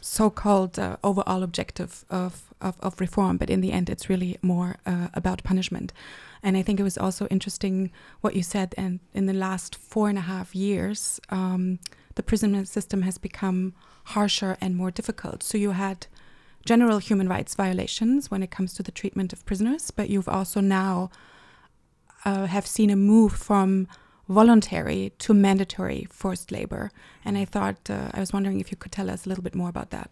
so-called 0.00 0.78
uh, 0.78 0.96
overall 1.02 1.42
objective 1.42 2.04
of, 2.08 2.54
of, 2.60 2.76
of, 2.80 3.00
reform, 3.00 3.36
but 3.36 3.50
in 3.50 3.60
the 3.60 3.72
end, 3.72 3.90
it's 3.90 4.08
really 4.08 4.38
more 4.42 4.76
uh, 4.86 5.08
about 5.14 5.42
punishment. 5.42 5.92
And 6.42 6.56
I 6.56 6.62
think 6.62 6.78
it 6.78 6.84
was 6.84 6.96
also 6.96 7.26
interesting 7.28 7.90
what 8.20 8.36
you 8.36 8.42
said. 8.42 8.74
And 8.78 9.00
in 9.12 9.26
the 9.26 9.32
last 9.32 9.74
four 9.74 10.08
and 10.08 10.18
a 10.18 10.22
half 10.22 10.54
years, 10.54 11.20
um, 11.30 11.80
the 12.18 12.22
prison 12.24 12.66
system 12.66 13.02
has 13.02 13.16
become 13.16 13.72
harsher 14.06 14.56
and 14.60 14.74
more 14.74 14.90
difficult. 14.90 15.44
So 15.44 15.56
you 15.56 15.70
had 15.70 16.08
general 16.66 16.98
human 16.98 17.28
rights 17.28 17.54
violations 17.54 18.28
when 18.28 18.42
it 18.42 18.50
comes 18.50 18.74
to 18.74 18.82
the 18.82 18.90
treatment 18.90 19.32
of 19.32 19.46
prisoners, 19.46 19.92
but 19.92 20.10
you've 20.10 20.28
also 20.28 20.60
now 20.60 21.10
uh, 22.24 22.46
have 22.46 22.66
seen 22.66 22.90
a 22.90 22.96
move 22.96 23.32
from 23.32 23.86
voluntary 24.28 25.12
to 25.20 25.32
mandatory 25.32 26.08
forced 26.10 26.50
labor. 26.50 26.90
And 27.24 27.38
I 27.38 27.44
thought, 27.44 27.88
uh, 27.88 28.10
I 28.12 28.18
was 28.18 28.32
wondering 28.32 28.58
if 28.58 28.72
you 28.72 28.76
could 28.76 28.90
tell 28.90 29.08
us 29.08 29.24
a 29.24 29.28
little 29.28 29.44
bit 29.44 29.54
more 29.54 29.68
about 29.68 29.90
that. 29.90 30.10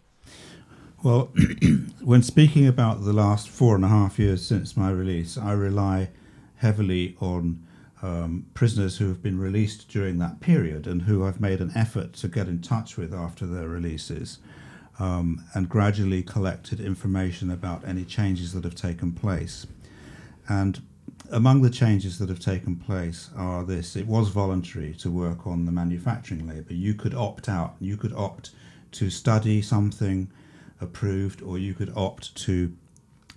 Well, 1.03 1.29
when 2.01 2.23
speaking 2.23 2.65
about 2.67 3.03
the 3.03 3.11
last 3.11 3.49
four 3.49 3.75
and 3.75 3.83
a 3.83 3.89
half 3.89 4.17
years 4.17 4.45
since 4.45 4.77
my 4.77 4.91
release, 4.91 5.37
I 5.37 5.51
rely 5.51 6.11
heavily 6.55 7.17
on 7.19 7.66
um, 8.01 8.45
prisoners 8.53 8.97
who 8.97 9.07
have 9.07 9.23
been 9.23 9.39
released 9.39 9.87
during 9.89 10.19
that 10.19 10.39
period 10.39 10.85
and 10.87 11.03
who 11.03 11.25
I've 11.25 11.41
made 11.41 11.61
an 11.61 11.71
effort 11.75 12.13
to 12.13 12.27
get 12.27 12.47
in 12.47 12.61
touch 12.61 12.97
with 12.97 13.13
after 13.13 13.45
their 13.45 13.67
releases 13.67 14.39
um, 14.99 15.43
and 15.53 15.67
gradually 15.67 16.23
collected 16.23 16.79
information 16.79 17.51
about 17.51 17.87
any 17.87 18.03
changes 18.03 18.53
that 18.53 18.63
have 18.63 18.75
taken 18.75 19.11
place. 19.11 19.67
And 20.47 20.81
among 21.31 21.61
the 21.61 21.69
changes 21.69 22.19
that 22.19 22.29
have 22.29 22.39
taken 22.39 22.75
place 22.75 23.29
are 23.35 23.63
this 23.63 23.95
it 23.95 24.07
was 24.07 24.29
voluntary 24.29 24.93
to 24.93 25.11
work 25.11 25.45
on 25.45 25.65
the 25.65 25.71
manufacturing 25.71 26.47
labour. 26.47 26.73
You 26.73 26.93
could 26.93 27.13
opt 27.13 27.49
out, 27.49 27.75
you 27.79 27.97
could 27.97 28.13
opt 28.13 28.51
to 28.93 29.09
study 29.09 29.61
something 29.61 30.29
approved, 30.79 31.41
or 31.41 31.57
you 31.57 31.73
could 31.73 31.91
opt 31.95 32.35
to 32.35 32.73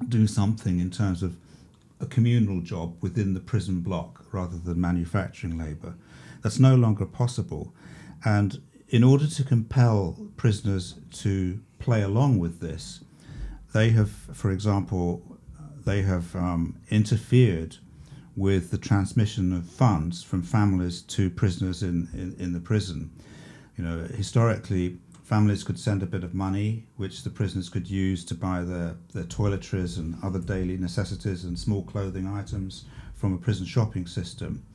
do 0.08 0.26
something 0.26 0.78
in 0.78 0.90
terms 0.90 1.22
of 1.22 1.36
a 2.00 2.06
communal 2.06 2.60
job 2.60 2.96
within 3.00 3.34
the 3.34 3.40
prison 3.40 3.80
block 3.80 4.24
rather 4.32 4.56
than 4.56 4.80
manufacturing 4.80 5.58
labour. 5.58 5.94
That's 6.42 6.58
no 6.58 6.74
longer 6.74 7.06
possible. 7.06 7.74
And 8.24 8.60
in 8.88 9.04
order 9.04 9.26
to 9.26 9.44
compel 9.44 10.16
prisoners 10.36 10.94
to 11.12 11.60
play 11.78 12.02
along 12.02 12.38
with 12.38 12.60
this, 12.60 13.00
they 13.72 13.90
have, 13.90 14.10
for 14.10 14.50
example, 14.50 15.38
they 15.84 16.02
have 16.02 16.34
um, 16.34 16.80
interfered 16.90 17.76
with 18.36 18.70
the 18.70 18.78
transmission 18.78 19.52
of 19.52 19.64
funds 19.64 20.22
from 20.22 20.42
families 20.42 21.02
to 21.02 21.30
prisoners 21.30 21.82
in, 21.82 22.08
in, 22.14 22.34
in 22.38 22.52
the 22.52 22.60
prison. 22.60 23.10
You 23.76 23.84
know, 23.84 23.98
historically, 24.04 24.98
families 25.30 25.62
could 25.62 25.78
send 25.78 26.02
a 26.02 26.06
bit 26.06 26.24
of 26.24 26.34
money, 26.34 26.84
which 26.96 27.22
the 27.22 27.30
prisoners 27.30 27.68
could 27.68 27.88
use 27.88 28.24
to 28.24 28.34
buy 28.34 28.64
their, 28.64 28.96
their 29.14 29.22
toiletries 29.22 29.96
and 29.96 30.16
other 30.24 30.40
daily 30.40 30.76
necessities 30.76 31.44
and 31.44 31.56
small 31.56 31.84
clothing 31.84 32.26
items 32.26 32.84
from 33.14 33.32
a 33.32 33.38
prison 33.38 33.64
shopping 33.64 34.08
system. 34.08 34.66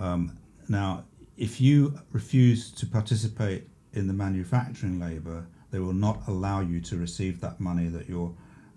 Um, 0.00 0.36
now, 0.68 1.04
if 1.36 1.60
you 1.60 2.00
refuse 2.10 2.72
to 2.72 2.84
participate 2.84 3.68
in 3.92 4.08
the 4.08 4.12
manufacturing 4.12 4.98
labour, 4.98 5.46
they 5.70 5.78
will 5.78 5.92
not 5.92 6.26
allow 6.26 6.58
you 6.58 6.80
to 6.80 6.96
receive 6.96 7.40
that 7.40 7.60
money 7.60 7.86
that 7.86 8.08
your 8.08 8.34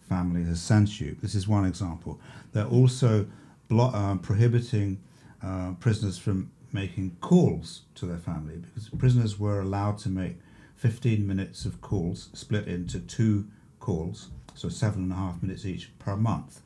family 0.08 0.44
has 0.44 0.62
sent 0.62 1.02
you. 1.02 1.18
This 1.24 1.34
is 1.34 1.48
one 1.48 1.66
example. 1.66 2.22
They're 2.54 2.68
also 2.68 3.26
blo- 3.68 3.92
uh, 3.96 4.18
prohibiting 4.18 5.02
uh, 5.42 5.72
prisoners 5.80 6.20
from 6.20 6.52
making 6.72 7.18
calls 7.20 7.82
to 7.96 8.06
their 8.06 8.20
family 8.20 8.58
because 8.58 8.90
prisoners 8.90 9.40
were 9.40 9.60
allowed 9.60 9.98
to 9.98 10.10
make 10.10 10.38
15 10.76 11.26
minutes 11.26 11.66
of 11.66 11.82
calls 11.82 12.30
split 12.34 12.68
into 12.68 13.00
two 13.00 13.48
calls, 13.80 14.30
so 14.54 14.70
seven 14.70 15.04
and 15.04 15.12
a 15.12 15.16
half 15.16 15.42
minutes 15.42 15.66
each 15.66 15.98
per 16.00 16.16
month 16.16 16.62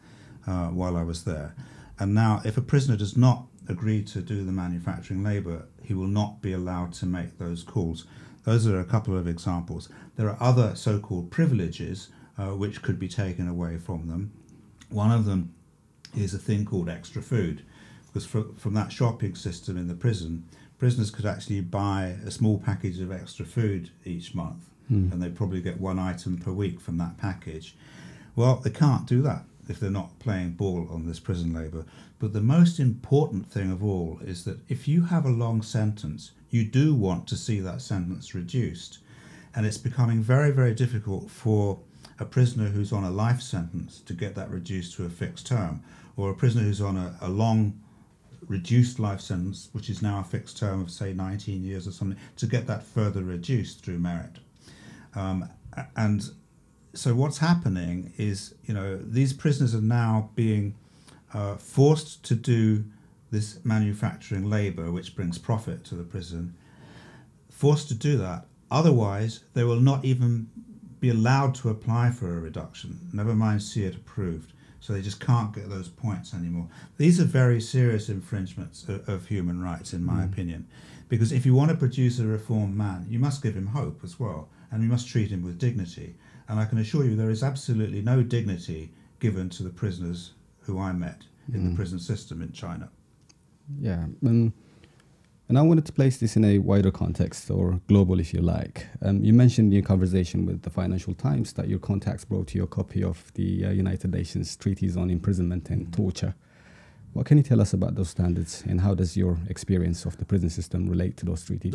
uh, 0.47 0.67
while 0.67 0.97
I 0.97 1.03
was 1.03 1.23
there. 1.23 1.55
And 1.99 2.13
now, 2.13 2.41
if 2.45 2.57
a 2.57 2.61
prisoner 2.61 2.95
does 2.95 3.17
not 3.17 3.45
agree 3.67 4.03
to 4.03 4.21
do 4.21 4.43
the 4.43 4.51
manufacturing 4.51 5.23
labour, 5.23 5.67
he 5.83 5.93
will 5.93 6.07
not 6.07 6.41
be 6.41 6.53
allowed 6.53 6.93
to 6.93 7.05
make 7.05 7.37
those 7.37 7.63
calls. 7.63 8.05
Those 8.45 8.65
are 8.67 8.79
a 8.79 8.85
couple 8.85 9.17
of 9.17 9.27
examples. 9.27 9.89
There 10.15 10.29
are 10.29 10.37
other 10.39 10.75
so 10.75 10.99
called 10.99 11.29
privileges 11.29 12.09
uh, 12.37 12.55
which 12.55 12.81
could 12.81 12.99
be 12.99 13.09
taken 13.09 13.47
away 13.47 13.77
from 13.77 14.07
them. 14.07 14.31
One 14.89 15.11
of 15.11 15.25
them 15.25 15.53
is 16.17 16.33
a 16.33 16.39
thing 16.39 16.65
called 16.65 16.89
extra 16.89 17.21
food, 17.21 17.63
because 18.07 18.25
from, 18.25 18.55
from 18.55 18.73
that 18.73 18.91
shopping 18.91 19.35
system 19.35 19.77
in 19.77 19.87
the 19.87 19.93
prison, 19.93 20.45
prisoners 20.79 21.11
could 21.11 21.25
actually 21.25 21.61
buy 21.61 22.15
a 22.25 22.31
small 22.31 22.57
package 22.57 22.99
of 22.99 23.11
extra 23.11 23.45
food 23.45 23.91
each 24.05 24.33
month, 24.33 24.69
mm. 24.91 25.11
and 25.11 25.21
they'd 25.21 25.35
probably 25.35 25.61
get 25.61 25.79
one 25.79 25.99
item 25.99 26.37
per 26.37 26.51
week 26.51 26.79
from 26.79 26.97
that 26.97 27.17
package. 27.17 27.75
Well, 28.35 28.55
they 28.55 28.69
can't 28.69 29.05
do 29.05 29.21
that 29.23 29.43
if 29.67 29.79
they're 29.79 29.91
not 29.91 30.17
playing 30.19 30.51
ball 30.51 30.87
on 30.89 31.05
this 31.05 31.19
prison 31.19 31.53
labour. 31.53 31.85
But 32.17 32.33
the 32.33 32.41
most 32.41 32.79
important 32.79 33.51
thing 33.51 33.71
of 33.71 33.83
all 33.83 34.19
is 34.25 34.45
that 34.45 34.59
if 34.67 34.87
you 34.87 35.03
have 35.03 35.25
a 35.25 35.29
long 35.29 35.61
sentence, 35.61 36.31
you 36.49 36.63
do 36.63 36.95
want 36.95 37.27
to 37.27 37.35
see 37.35 37.59
that 37.59 37.81
sentence 37.81 38.33
reduced. 38.33 38.99
And 39.55 39.65
it's 39.65 39.77
becoming 39.77 40.21
very, 40.21 40.51
very 40.51 40.73
difficult 40.73 41.29
for 41.29 41.79
a 42.19 42.25
prisoner 42.25 42.69
who's 42.69 42.91
on 42.91 43.03
a 43.03 43.11
life 43.11 43.41
sentence 43.41 44.01
to 44.01 44.13
get 44.13 44.35
that 44.35 44.49
reduced 44.49 44.95
to 44.95 45.05
a 45.05 45.09
fixed 45.09 45.47
term, 45.47 45.81
or 46.17 46.29
a 46.29 46.35
prisoner 46.35 46.63
who's 46.63 46.81
on 46.81 46.97
a, 46.97 47.15
a 47.21 47.29
long 47.29 47.79
reduced 48.49 48.99
life 48.99 49.21
sentence, 49.21 49.69
which 49.71 49.89
is 49.89 50.01
now 50.01 50.19
a 50.19 50.23
fixed 50.23 50.57
term 50.57 50.81
of 50.81 50.91
say 50.91 51.13
19 51.13 51.63
years 51.63 51.87
or 51.87 51.91
something, 51.91 52.17
to 52.35 52.47
get 52.47 52.67
that 52.67 52.83
further 52.83 53.23
reduced 53.23 53.85
through 53.85 53.99
merit. 53.99 54.39
Um, 55.15 55.47
and 55.95 56.29
so 56.93 57.13
what's 57.13 57.37
happening 57.37 58.11
is, 58.17 58.55
you 58.65 58.73
know, 58.73 58.97
these 58.97 59.31
prisoners 59.31 59.73
are 59.75 59.81
now 59.81 60.31
being 60.35 60.75
uh, 61.33 61.55
forced 61.55 62.23
to 62.25 62.35
do 62.35 62.83
this 63.31 63.63
manufacturing 63.63 64.49
labour, 64.49 64.91
which 64.91 65.15
brings 65.15 65.37
profit 65.37 65.85
to 65.85 65.95
the 65.95 66.03
prison, 66.03 66.55
forced 67.49 67.87
to 67.89 67.93
do 67.93 68.17
that. 68.17 68.45
Otherwise, 68.71 69.43
they 69.53 69.63
will 69.63 69.79
not 69.79 70.03
even 70.03 70.49
be 70.99 71.09
allowed 71.09 71.55
to 71.55 71.69
apply 71.69 72.11
for 72.11 72.35
a 72.35 72.39
reduction, 72.39 72.99
never 73.13 73.33
mind 73.33 73.61
see 73.61 73.83
it 73.83 73.95
approved. 73.95 74.51
So 74.79 74.93
they 74.93 75.01
just 75.01 75.19
can't 75.19 75.53
get 75.53 75.69
those 75.69 75.89
points 75.89 76.33
anymore. 76.33 76.67
These 76.97 77.19
are 77.19 77.25
very 77.25 77.59
serious 77.59 78.09
infringements 78.09 78.87
of, 78.87 79.07
of 79.09 79.27
human 79.27 79.61
rights, 79.61 79.93
in 79.93 80.03
my 80.03 80.21
mm. 80.21 80.31
opinion. 80.31 80.67
Because 81.09 81.31
if 81.31 81.45
you 81.45 81.53
want 81.53 81.71
to 81.71 81.77
produce 81.77 82.19
a 82.19 82.25
reformed 82.25 82.77
man, 82.77 83.05
you 83.09 83.19
must 83.19 83.43
give 83.43 83.55
him 83.55 83.67
hope 83.67 84.01
as 84.03 84.19
well, 84.19 84.47
and 84.71 84.81
you 84.81 84.89
must 84.89 85.07
treat 85.07 85.31
him 85.31 85.43
with 85.43 85.57
dignity. 85.57 86.15
And 86.47 86.59
I 86.59 86.65
can 86.65 86.77
assure 86.77 87.03
you 87.03 87.15
there 87.15 87.29
is 87.29 87.43
absolutely 87.43 88.01
no 88.01 88.23
dignity 88.23 88.91
given 89.19 89.49
to 89.49 89.63
the 89.63 89.69
prisoners 89.69 90.31
who 90.61 90.79
I 90.79 90.93
met 90.93 91.23
in 91.53 91.61
mm. 91.61 91.69
the 91.69 91.75
prison 91.75 91.99
system 91.99 92.41
in 92.41 92.51
China. 92.51 92.89
Yeah. 93.81 94.05
Um, 94.25 94.53
and 95.49 95.57
I 95.57 95.63
wanted 95.63 95.87
to 95.87 95.91
place 95.91 96.17
this 96.17 96.35
in 96.35 96.45
a 96.45 96.59
wider 96.59 96.91
context, 96.91 97.49
or 97.49 97.81
global, 97.87 98.19
if 98.19 98.35
you 98.35 98.39
like. 98.39 98.85
Um, 99.01 99.23
you 99.23 99.33
mentioned 99.33 99.69
in 99.69 99.71
your 99.71 99.83
conversation 99.83 100.45
with 100.45 100.61
the 100.61 100.69
Financial 100.69 101.15
Times 101.15 101.53
that 101.53 101.67
your 101.67 101.79
contacts 101.79 102.23
brought 102.23 102.53
you 102.53 102.63
a 102.63 102.67
copy 102.67 103.03
of 103.03 103.33
the 103.33 103.65
uh, 103.65 103.71
United 103.71 104.13
Nations 104.13 104.55
treaties 104.55 104.95
on 104.95 105.09
imprisonment 105.09 105.71
and 105.71 105.87
mm-hmm. 105.87 106.03
torture. 106.03 106.35
What 107.13 107.25
can 107.25 107.37
you 107.37 107.43
tell 107.43 107.59
us 107.59 107.73
about 107.73 107.95
those 107.95 108.11
standards, 108.11 108.63
and 108.67 108.81
how 108.81 108.93
does 108.93 109.17
your 109.17 109.39
experience 109.49 110.05
of 110.05 110.17
the 110.17 110.25
prison 110.25 110.51
system 110.51 110.87
relate 110.87 111.17
to 111.17 111.25
those 111.25 111.43
treaties? 111.43 111.73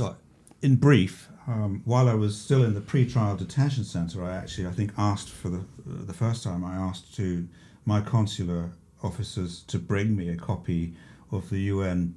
In 0.63 0.77
brief, 0.77 1.29
um, 1.49 1.83
while 1.85 2.09
I 2.09 2.15
was 2.15 2.41
still 2.41 2.63
in 2.63 2.75
the 2.75 2.81
pre-trial 2.81 3.37
detention 3.37 3.83
centre, 3.83 4.25
I 4.25 4.37
actually, 4.37 4.69
I 4.69 4.71
think, 4.71 4.93
asked 4.97 5.31
for 5.31 5.49
the 5.49 5.59
uh, 5.59 6.05
the 6.07 6.15
first 6.15 6.45
time 6.45 6.65
I 6.65 6.77
asked 6.77 7.17
to 7.17 7.49
my 7.85 8.01
consular 8.01 8.71
officers 9.03 9.65
to 9.65 9.81
bring 9.81 10.15
me 10.15 10.29
a 10.29 10.37
copy 10.37 10.95
of 11.33 11.51
the 11.51 11.59
UN 11.63 12.15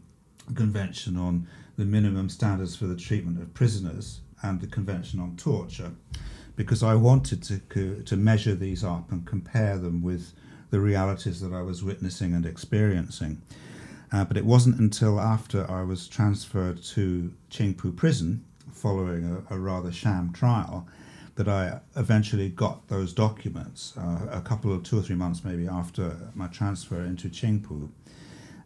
Convention 0.53 1.17
on 1.17 1.47
the 1.77 1.85
minimum 1.85 2.29
standards 2.29 2.75
for 2.75 2.85
the 2.87 2.95
treatment 2.95 3.41
of 3.41 3.53
prisoners 3.53 4.21
and 4.41 4.61
the 4.61 4.67
Convention 4.67 5.19
on 5.19 5.35
torture, 5.35 5.91
because 6.55 6.83
I 6.83 6.95
wanted 6.95 7.43
to 7.43 8.03
to 8.03 8.17
measure 8.17 8.55
these 8.55 8.83
up 8.83 9.11
and 9.11 9.25
compare 9.25 9.77
them 9.77 10.01
with 10.01 10.33
the 10.69 10.79
realities 10.79 11.39
that 11.41 11.53
I 11.53 11.61
was 11.61 11.83
witnessing 11.83 12.33
and 12.33 12.45
experiencing. 12.45 13.41
Uh, 14.11 14.23
but 14.23 14.37
it 14.37 14.45
wasn't 14.45 14.79
until 14.79 15.19
after 15.19 15.69
I 15.69 15.83
was 15.83 16.07
transferred 16.07 16.81
to 16.83 17.33
Qingpu 17.49 17.95
prison, 17.95 18.45
following 18.71 19.43
a, 19.49 19.55
a 19.55 19.59
rather 19.59 19.91
sham 19.91 20.31
trial, 20.33 20.87
that 21.35 21.47
I 21.47 21.81
eventually 21.95 22.49
got 22.49 22.87
those 22.87 23.13
documents. 23.13 23.93
Uh, 23.97 24.27
a 24.31 24.41
couple 24.41 24.73
of 24.73 24.83
two 24.83 24.97
or 24.97 25.01
three 25.01 25.15
months 25.15 25.43
maybe 25.43 25.67
after 25.67 26.15
my 26.33 26.47
transfer 26.47 27.01
into 27.01 27.29
Qingpu. 27.29 27.89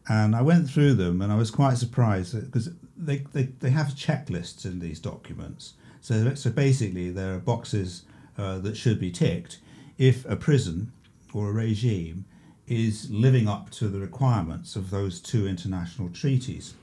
And 0.07 0.35
I 0.35 0.41
went 0.41 0.69
through 0.69 0.95
them 0.95 1.21
and 1.21 1.31
I 1.31 1.35
was 1.35 1.51
quite 1.51 1.77
surprised 1.77 2.33
because 2.51 2.69
they, 2.97 3.19
they, 3.33 3.43
they 3.43 3.69
have 3.69 3.87
checklists 3.89 4.65
in 4.65 4.79
these 4.79 4.99
documents. 4.99 5.73
So, 6.01 6.33
so 6.33 6.49
basically, 6.49 7.11
there 7.11 7.35
are 7.35 7.39
boxes 7.39 8.03
uh, 8.37 8.57
that 8.59 8.75
should 8.75 8.99
be 8.99 9.11
ticked 9.11 9.59
if 9.97 10.25
a 10.25 10.35
prison 10.35 10.91
or 11.33 11.49
a 11.49 11.53
regime 11.53 12.25
is 12.67 13.09
living 13.11 13.47
up 13.47 13.69
to 13.69 13.87
the 13.87 13.99
requirements 13.99 14.75
of 14.75 14.89
those 14.89 15.19
two 15.19 15.47
international 15.47 16.09
treaties. 16.09 16.73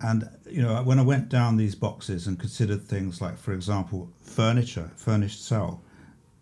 And 0.00 0.28
you 0.48 0.62
know, 0.62 0.82
when 0.82 0.98
I 0.98 1.02
went 1.02 1.28
down 1.28 1.56
these 1.56 1.74
boxes 1.74 2.26
and 2.26 2.38
considered 2.38 2.82
things 2.82 3.20
like, 3.20 3.38
for 3.38 3.52
example, 3.52 4.10
furniture, 4.20 4.90
furnished 4.96 5.44
cell, 5.44 5.82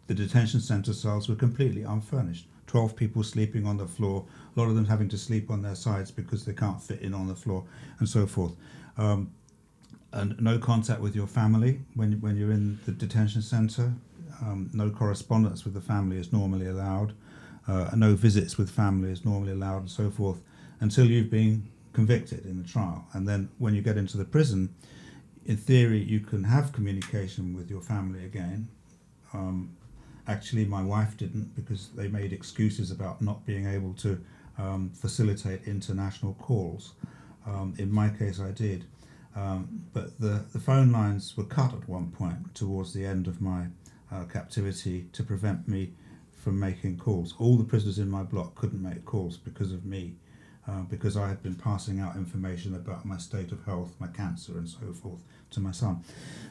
the 0.09 0.15
detention 0.15 0.61
centre 0.61 0.93
cells 0.93 1.29
were 1.29 1.37
completely 1.37 1.83
unfurnished. 1.83 2.47
12 2.73 2.97
people 2.97 3.23
sleeping 3.23 3.67
on 3.67 3.77
the 3.77 3.87
floor, 3.87 4.25
a 4.57 4.59
lot 4.59 4.67
of 4.67 4.75
them 4.75 4.87
having 4.87 5.07
to 5.07 5.19
sleep 5.19 5.51
on 5.51 5.61
their 5.61 5.75
sides 5.75 6.11
because 6.11 6.47
they 6.47 6.55
can't 6.55 6.81
fit 6.83 7.03
in 7.03 7.13
on 7.13 7.29
the 7.29 7.35
floor, 7.35 7.65
and 7.99 8.09
so 8.09 8.27
forth. 8.27 8.57
Um, 8.97 9.31
and 10.13 10.41
no 10.41 10.59
contact 10.59 11.03
with 11.03 11.15
your 11.15 11.27
family 11.27 11.81
when, 11.97 12.13
when 12.23 12.35
you're 12.39 12.51
in 12.51 12.81
the 12.87 12.93
detention 12.93 13.43
centre. 13.43 13.93
Um, 14.41 14.71
no 14.73 14.89
correspondence 14.89 15.67
with 15.67 15.75
the 15.75 15.83
family 15.83 16.17
is 16.17 16.33
normally 16.33 16.67
allowed. 16.67 17.13
Uh, 17.69 17.91
no 17.95 18.15
visits 18.15 18.57
with 18.57 18.71
family 18.71 19.11
is 19.11 19.23
normally 19.23 19.53
allowed, 19.53 19.81
and 19.81 19.91
so 19.91 20.11
forth, 20.11 20.41
until 20.81 21.05
you've 21.05 21.31
been 21.31 21.69
convicted 21.93 22.47
in 22.47 22.57
the 22.57 22.67
trial. 22.67 23.05
And 23.13 23.29
then 23.29 23.51
when 23.59 23.75
you 23.75 23.83
get 23.83 23.99
into 23.99 24.17
the 24.17 24.25
prison, 24.25 24.75
in 25.45 25.59
theory, 25.59 26.03
you 26.03 26.21
can 26.21 26.45
have 26.45 26.73
communication 26.73 27.55
with 27.55 27.69
your 27.69 27.83
family 27.83 28.25
again. 28.25 28.69
Um, 29.35 29.77
actually, 30.27 30.65
my 30.65 30.83
wife 30.83 31.17
didn't 31.17 31.55
because 31.55 31.89
they 31.97 32.09
made 32.09 32.33
excuses 32.33 32.91
about 32.91 33.23
not 33.23 33.45
being 33.47 33.67
able 33.67 33.95
to 33.95 34.21
um, 34.59 34.91
facilitate 34.95 35.67
international 35.67 36.35
calls. 36.35 36.95
Um, 37.47 37.75
in 37.79 37.91
my 37.91 38.09
case, 38.09 38.41
I 38.41 38.51
did. 38.51 38.85
Um, 39.35 39.87
but 39.93 40.21
the, 40.21 40.45
the 40.53 40.61
phone 40.61 40.93
lines 40.93 41.37
were 41.37 41.45
cut 41.45 41.73
at 41.73 41.89
one 41.89 42.11
point 42.11 42.55
towards 42.55 42.93
the 42.93 43.07
end 43.07 43.27
of 43.27 43.41
my 43.41 43.67
uh, 44.13 44.25
captivity 44.25 45.09
to 45.13 45.23
prevent 45.23 45.67
me 45.67 45.93
from 46.37 46.59
making 46.59 46.99
calls. 46.99 47.35
All 47.39 47.57
the 47.57 47.65
prisoners 47.65 47.99
in 47.99 48.11
my 48.11 48.23
block 48.23 48.55
couldn't 48.55 48.83
make 48.83 49.05
calls 49.05 49.37
because 49.37 49.73
of 49.73 49.85
me, 49.85 50.17
uh, 50.69 50.83
because 50.83 51.17
I 51.17 51.29
had 51.29 51.43
been 51.43 51.57
passing 51.57 52.01
out 52.01 52.17
information 52.17 52.75
about 52.75 53.05
my 53.05 53.19
state 53.19 53.53
of 53.53 53.65
health, 53.65 53.95
my 53.99 54.07
cancer, 54.07 54.59
and 54.59 54.69
so 54.69 54.93
forth 54.93 55.21
to 55.51 55.61
my 55.61 55.73
son. 55.73 56.05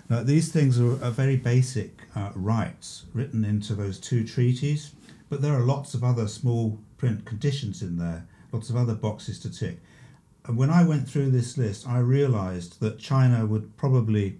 Now, 0.10 0.24
these 0.24 0.52
things 0.52 0.80
are, 0.80 1.02
are 1.04 1.12
very 1.12 1.38
basic 1.38 2.02
uh, 2.16 2.32
rights 2.36 3.06
written 3.14 3.46
into 3.46 3.74
those 3.74 4.00
two 4.00 4.26
treaties, 4.28 4.94
but 5.30 5.42
there 5.42 5.54
are 5.54 5.62
lots 5.62 5.94
of 5.94 6.04
other 6.04 6.28
small 6.28 6.78
print 6.98 7.26
conditions 7.26 7.82
in 7.82 7.98
there, 7.98 8.28
lots 8.52 8.70
of 8.70 8.76
other 8.76 8.94
boxes 8.94 9.40
to 9.40 9.50
tick. 9.50 9.80
And 10.46 10.58
when 10.58 10.70
I 10.70 10.84
went 10.84 11.08
through 11.08 11.32
this 11.32 11.58
list, 11.58 11.88
I 11.88 12.00
realized 12.00 12.80
that 12.82 13.00
China 13.00 13.46
would 13.46 13.78
probably 13.78 14.40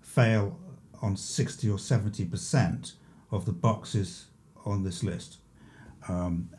fail 0.00 0.58
on 1.02 1.16
60 1.16 1.68
or 1.68 1.76
70% 1.76 2.92
of 3.30 3.46
the 3.46 3.52
boxes 3.52 4.26
on 4.64 4.84
this 4.84 5.02
list. 5.02 5.38
Um, 6.08 6.50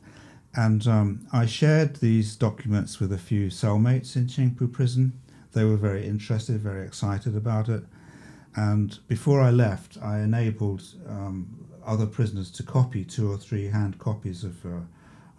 and 0.56 0.86
um, 0.88 1.28
I 1.32 1.46
shared 1.46 1.98
these 1.98 2.36
documents 2.36 3.00
with 3.00 3.14
a 3.14 3.18
few 3.18 3.48
cellmates 3.48 4.16
in 4.16 4.28
Qingpu 4.28 4.72
prison. 4.72 5.14
They 5.54 5.64
were 5.64 5.78
very 5.78 6.06
interested, 6.06 6.60
very 6.60 6.86
excited 6.86 7.36
about 7.36 7.70
it. 7.70 7.84
And 8.56 9.00
before 9.08 9.42
I 9.42 9.52
left, 9.52 9.98
I 10.02 10.20
enabled 10.20 10.84
um, 11.08 11.68
other 11.86 12.06
prisoners 12.06 12.52
to 12.52 12.64
copy 12.64 13.06
two 13.06 13.32
or 13.32 13.38
three 13.38 13.68
hand 13.68 13.98
copies 13.98 14.44
of 14.44 14.66
uh, 14.66 14.70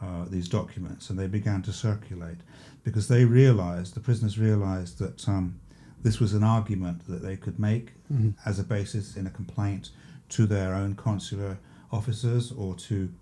uh, 0.03 0.25
these 0.29 0.49
documents, 0.49 1.11
and 1.11 1.19
they 1.19 1.27
began 1.29 1.63
to 1.63 1.73
circulate 1.73 2.39
because 2.83 3.09
they 3.09 3.25
realized, 3.25 3.95
the 3.95 4.01
prisoners 4.01 4.39
realized 4.39 4.99
that 4.99 5.29
um, 5.29 5.61
this 6.03 6.19
was 6.19 6.35
an 6.35 6.43
argument 6.43 7.07
that 7.07 7.23
they 7.23 7.37
could 7.37 7.59
make 7.59 7.93
mm-hmm. 8.13 8.31
as 8.45 8.59
a 8.59 8.65
basis 8.65 9.17
in 9.17 9.27
a 9.27 9.31
complaint 9.31 9.91
to 10.31 10.47
their 10.47 10.75
own 10.75 10.95
consular 10.95 11.59
officers 11.93 12.51
or 12.51 12.75
to 12.75 13.13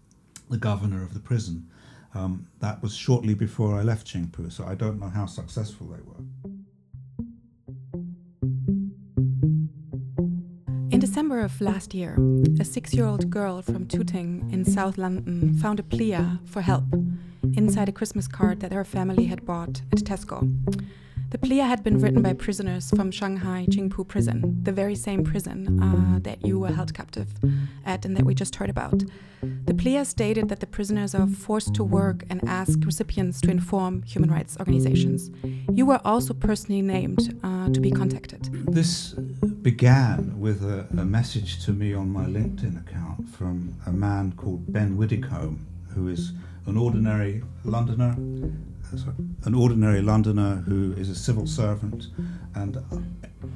the 0.48 0.56
governor 0.56 1.02
of 1.02 1.12
the 1.12 1.20
prison. 1.20 1.68
Um, 2.14 2.48
that 2.58 2.82
was 2.82 2.94
shortly 2.94 3.34
before 3.34 3.78
I 3.78 3.82
left 3.82 4.06
Qingpu, 4.06 4.50
so 4.52 4.64
I 4.64 4.74
don't 4.74 4.98
know 4.98 5.08
how 5.08 5.26
successful 5.26 5.86
they 5.88 6.02
were. 6.02 6.24
In 10.90 10.98
December 10.98 11.40
of 11.40 11.60
last 11.60 11.94
year, 11.94 12.18
a 12.58 12.64
six 12.64 12.92
year 12.92 13.06
old 13.06 13.30
girl 13.30 13.62
from 13.62 13.86
Tooting 13.86 14.50
in 14.52 14.64
South 14.64 14.98
London 14.98 15.54
found 15.54 15.78
a 15.78 15.84
plea 15.84 16.18
for 16.44 16.62
help 16.62 16.84
inside 17.56 17.88
a 17.88 17.92
Christmas 17.92 18.26
card 18.26 18.60
that 18.60 18.72
her 18.72 18.84
family 18.84 19.26
had 19.26 19.46
bought 19.46 19.82
at 19.92 20.00
Tesco. 20.00 20.40
The 21.30 21.38
plea 21.38 21.58
had 21.58 21.84
been 21.84 22.00
written 22.00 22.22
by 22.22 22.32
prisoners 22.32 22.90
from 22.90 23.12
Shanghai 23.12 23.64
Qingpu 23.70 24.08
prison, 24.08 24.58
the 24.64 24.72
very 24.72 24.96
same 24.96 25.22
prison 25.22 25.80
uh, 25.80 26.18
that 26.22 26.44
you 26.44 26.58
were 26.58 26.72
held 26.72 26.92
captive 26.92 27.28
at 27.86 28.04
and 28.04 28.16
that 28.16 28.24
we 28.24 28.34
just 28.34 28.56
heard 28.56 28.68
about. 28.68 29.04
The 29.40 29.74
plea 29.74 30.04
stated 30.04 30.48
that 30.48 30.58
the 30.58 30.66
prisoners 30.66 31.14
are 31.14 31.28
forced 31.28 31.72
to 31.74 31.84
work 31.84 32.24
and 32.28 32.40
ask 32.48 32.80
recipients 32.84 33.40
to 33.42 33.50
inform 33.50 34.02
human 34.02 34.28
rights 34.28 34.56
organizations. 34.58 35.30
You 35.72 35.86
were 35.86 36.00
also 36.04 36.34
personally 36.34 36.82
named 36.82 37.38
uh, 37.44 37.68
to 37.68 37.80
be 37.80 37.92
contacted. 37.92 38.46
This 38.66 39.12
began 39.12 40.40
with 40.40 40.64
a, 40.64 40.88
a 40.90 41.04
message 41.04 41.64
to 41.64 41.72
me 41.72 41.94
on 41.94 42.10
my 42.10 42.24
LinkedIn 42.24 42.80
account 42.80 43.28
from 43.28 43.76
a 43.86 43.92
man 43.92 44.32
called 44.32 44.72
Ben 44.72 44.96
Widdicombe, 44.96 45.64
who 45.94 46.08
is 46.08 46.32
an 46.66 46.76
ordinary 46.76 47.44
Londoner 47.64 48.16
an 49.44 49.55
ordinary 49.55 50.03
Londoner 50.03 50.57
who 50.66 50.92
is 50.94 51.09
a 51.09 51.14
civil 51.14 51.46
servant, 51.46 52.09
and 52.55 52.76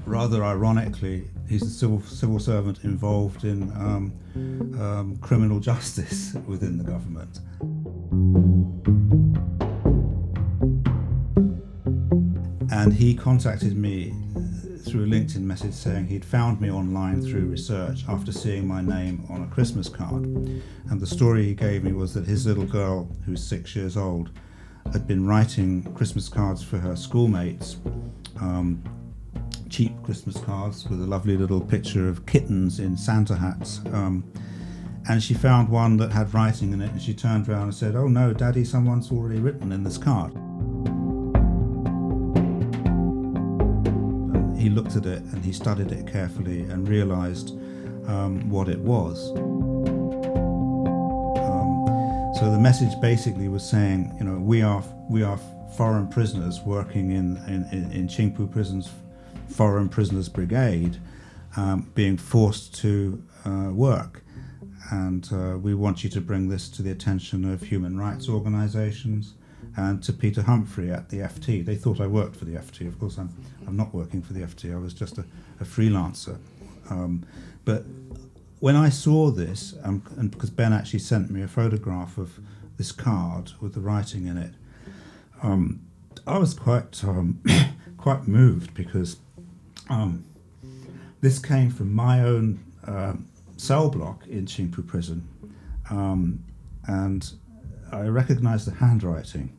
rather 0.06 0.44
ironically, 0.44 1.28
he's 1.48 1.62
a 1.62 1.70
civil 1.70 2.00
civil 2.02 2.38
servant 2.38 2.84
involved 2.84 3.44
in 3.44 3.62
um, 3.72 4.12
um, 4.80 5.16
criminal 5.20 5.60
justice 5.60 6.34
within 6.46 6.78
the 6.78 6.84
government. 6.84 7.40
And 12.70 12.92
he 12.92 13.14
contacted 13.14 13.76
me 13.76 14.14
through 14.84 15.04
a 15.04 15.06
LinkedIn 15.06 15.40
message 15.40 15.72
saying 15.72 16.06
he'd 16.06 16.24
found 16.24 16.60
me 16.60 16.70
online 16.70 17.22
through 17.22 17.46
research 17.46 18.04
after 18.08 18.30
seeing 18.30 18.66
my 18.66 18.82
name 18.82 19.24
on 19.30 19.42
a 19.42 19.46
Christmas 19.46 19.88
card. 19.88 20.24
And 20.24 21.00
the 21.00 21.06
story 21.06 21.46
he 21.46 21.54
gave 21.54 21.82
me 21.82 21.92
was 21.92 22.12
that 22.14 22.26
his 22.26 22.46
little 22.46 22.66
girl, 22.66 23.08
who's 23.24 23.42
six 23.42 23.74
years 23.74 23.96
old, 23.96 24.30
had 24.92 25.06
been 25.06 25.26
writing 25.26 25.82
Christmas 25.94 26.28
cards 26.28 26.62
for 26.62 26.78
her 26.78 26.96
schoolmates, 26.96 27.78
um, 28.40 28.82
cheap 29.68 29.92
Christmas 30.02 30.36
cards 30.38 30.88
with 30.88 31.02
a 31.02 31.06
lovely 31.06 31.36
little 31.36 31.60
picture 31.60 32.08
of 32.08 32.26
kittens 32.26 32.78
in 32.78 32.96
Santa 32.96 33.36
hats. 33.36 33.80
Um, 33.92 34.24
and 35.08 35.22
she 35.22 35.34
found 35.34 35.68
one 35.68 35.96
that 35.98 36.12
had 36.12 36.32
writing 36.32 36.72
in 36.72 36.80
it, 36.80 36.90
and 36.90 37.02
she 37.02 37.12
turned 37.12 37.48
around 37.48 37.64
and 37.64 37.74
said, 37.74 37.94
Oh 37.96 38.08
no, 38.08 38.32
Daddy, 38.32 38.64
someone's 38.64 39.10
already 39.10 39.40
written 39.40 39.72
in 39.72 39.84
this 39.84 39.98
card. 39.98 40.32
And 44.34 44.58
he 44.58 44.70
looked 44.70 44.96
at 44.96 45.06
it 45.06 45.22
and 45.22 45.44
he 45.44 45.52
studied 45.52 45.92
it 45.92 46.06
carefully 46.06 46.60
and 46.60 46.88
realized 46.88 47.50
um, 48.08 48.48
what 48.48 48.68
it 48.68 48.78
was. 48.78 49.32
So 52.34 52.50
the 52.50 52.58
message 52.58 53.00
basically 53.00 53.46
was 53.46 53.62
saying, 53.68 54.12
you 54.18 54.24
know, 54.24 54.40
we 54.40 54.60
are 54.60 54.82
we 55.08 55.22
are 55.22 55.38
foreign 55.76 56.08
prisoners 56.08 56.60
working 56.62 57.12
in 57.12 57.36
in, 57.46 57.92
in 57.92 58.08
Qingpu 58.08 58.50
prison's 58.50 58.90
foreign 59.48 59.88
prisoners 59.88 60.28
brigade, 60.28 60.98
um, 61.56 61.92
being 61.94 62.16
forced 62.16 62.74
to 62.80 63.22
uh, 63.46 63.70
work, 63.72 64.24
and 64.90 65.28
uh, 65.32 65.56
we 65.58 65.74
want 65.74 66.02
you 66.02 66.10
to 66.10 66.20
bring 66.20 66.48
this 66.48 66.68
to 66.70 66.82
the 66.82 66.90
attention 66.90 67.44
of 67.50 67.62
human 67.62 67.98
rights 67.98 68.28
organisations 68.28 69.34
and 69.76 70.02
to 70.02 70.12
Peter 70.12 70.42
Humphrey 70.42 70.90
at 70.90 71.10
the 71.10 71.18
FT. 71.18 71.64
They 71.64 71.76
thought 71.76 72.00
I 72.00 72.08
worked 72.08 72.34
for 72.34 72.46
the 72.46 72.56
FT. 72.56 72.88
Of 72.88 72.98
course, 72.98 73.16
I'm 73.16 73.30
I'm 73.68 73.76
not 73.76 73.94
working 73.94 74.22
for 74.22 74.32
the 74.32 74.40
FT. 74.40 74.74
I 74.74 74.78
was 74.78 74.92
just 74.92 75.18
a, 75.18 75.24
a 75.60 75.64
freelancer. 75.64 76.38
Um, 76.90 77.24
but 77.64 77.84
when 78.64 78.76
I 78.76 78.88
saw 78.88 79.30
this, 79.30 79.74
um, 79.82 80.02
and 80.16 80.30
because 80.30 80.48
Ben 80.48 80.72
actually 80.72 81.00
sent 81.00 81.30
me 81.30 81.42
a 81.42 81.46
photograph 81.46 82.16
of 82.16 82.40
this 82.78 82.92
card 82.92 83.52
with 83.60 83.74
the 83.74 83.80
writing 83.80 84.26
in 84.26 84.38
it, 84.38 84.54
um, 85.42 85.84
I 86.26 86.38
was 86.38 86.54
quite 86.54 87.04
um, 87.04 87.42
quite 87.98 88.26
moved 88.26 88.72
because 88.72 89.18
um, 89.90 90.24
this 91.20 91.38
came 91.38 91.70
from 91.70 91.92
my 91.92 92.22
own 92.22 92.58
uh, 92.86 93.16
cell 93.58 93.90
block 93.90 94.26
in 94.28 94.46
Qingpu 94.46 94.86
prison, 94.86 95.28
um, 95.90 96.42
and 96.86 97.32
I 97.92 98.06
recognised 98.06 98.66
the 98.66 98.76
handwriting 98.76 99.54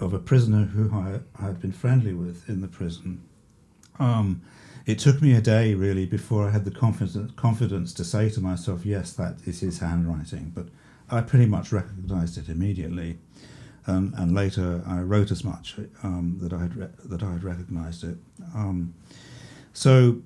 of 0.00 0.12
a 0.12 0.18
prisoner 0.18 0.64
who 0.64 0.92
I, 0.92 1.20
I, 1.40 1.46
had 1.46 1.60
been 1.60 1.70
friendly 1.70 2.14
with 2.14 2.48
in 2.48 2.62
the 2.62 2.68
prison. 2.68 3.22
Um, 4.86 4.92
it 4.92 4.98
took 4.98 5.22
me 5.22 5.34
a 5.34 5.40
day 5.40 5.74
really 5.74 6.06
before 6.06 6.48
I 6.48 6.50
had 6.50 6.64
the 6.64 6.70
confidence, 6.70 7.32
confidence 7.36 7.94
to 7.94 8.04
say 8.04 8.30
to 8.30 8.40
myself, 8.40 8.84
yes, 8.84 9.12
that 9.14 9.36
is 9.46 9.60
his 9.60 9.78
handwriting. 9.78 10.52
But 10.54 10.66
I 11.10 11.20
pretty 11.20 11.46
much 11.46 11.72
recognized 11.72 12.38
it 12.38 12.48
immediately. 12.48 13.18
and, 13.86 14.14
and 14.14 14.34
later 14.34 14.82
I 14.86 15.00
wrote 15.00 15.30
as 15.30 15.44
much 15.44 15.76
um, 16.02 16.38
that 16.40 16.52
I 16.52 16.60
had 16.60 16.76
re- 16.76 16.88
that 17.04 17.22
I 17.22 17.32
had 17.32 17.44
recognised 17.44 18.04
it. 18.04 18.16
Um, 18.54 18.94
so 19.72 20.22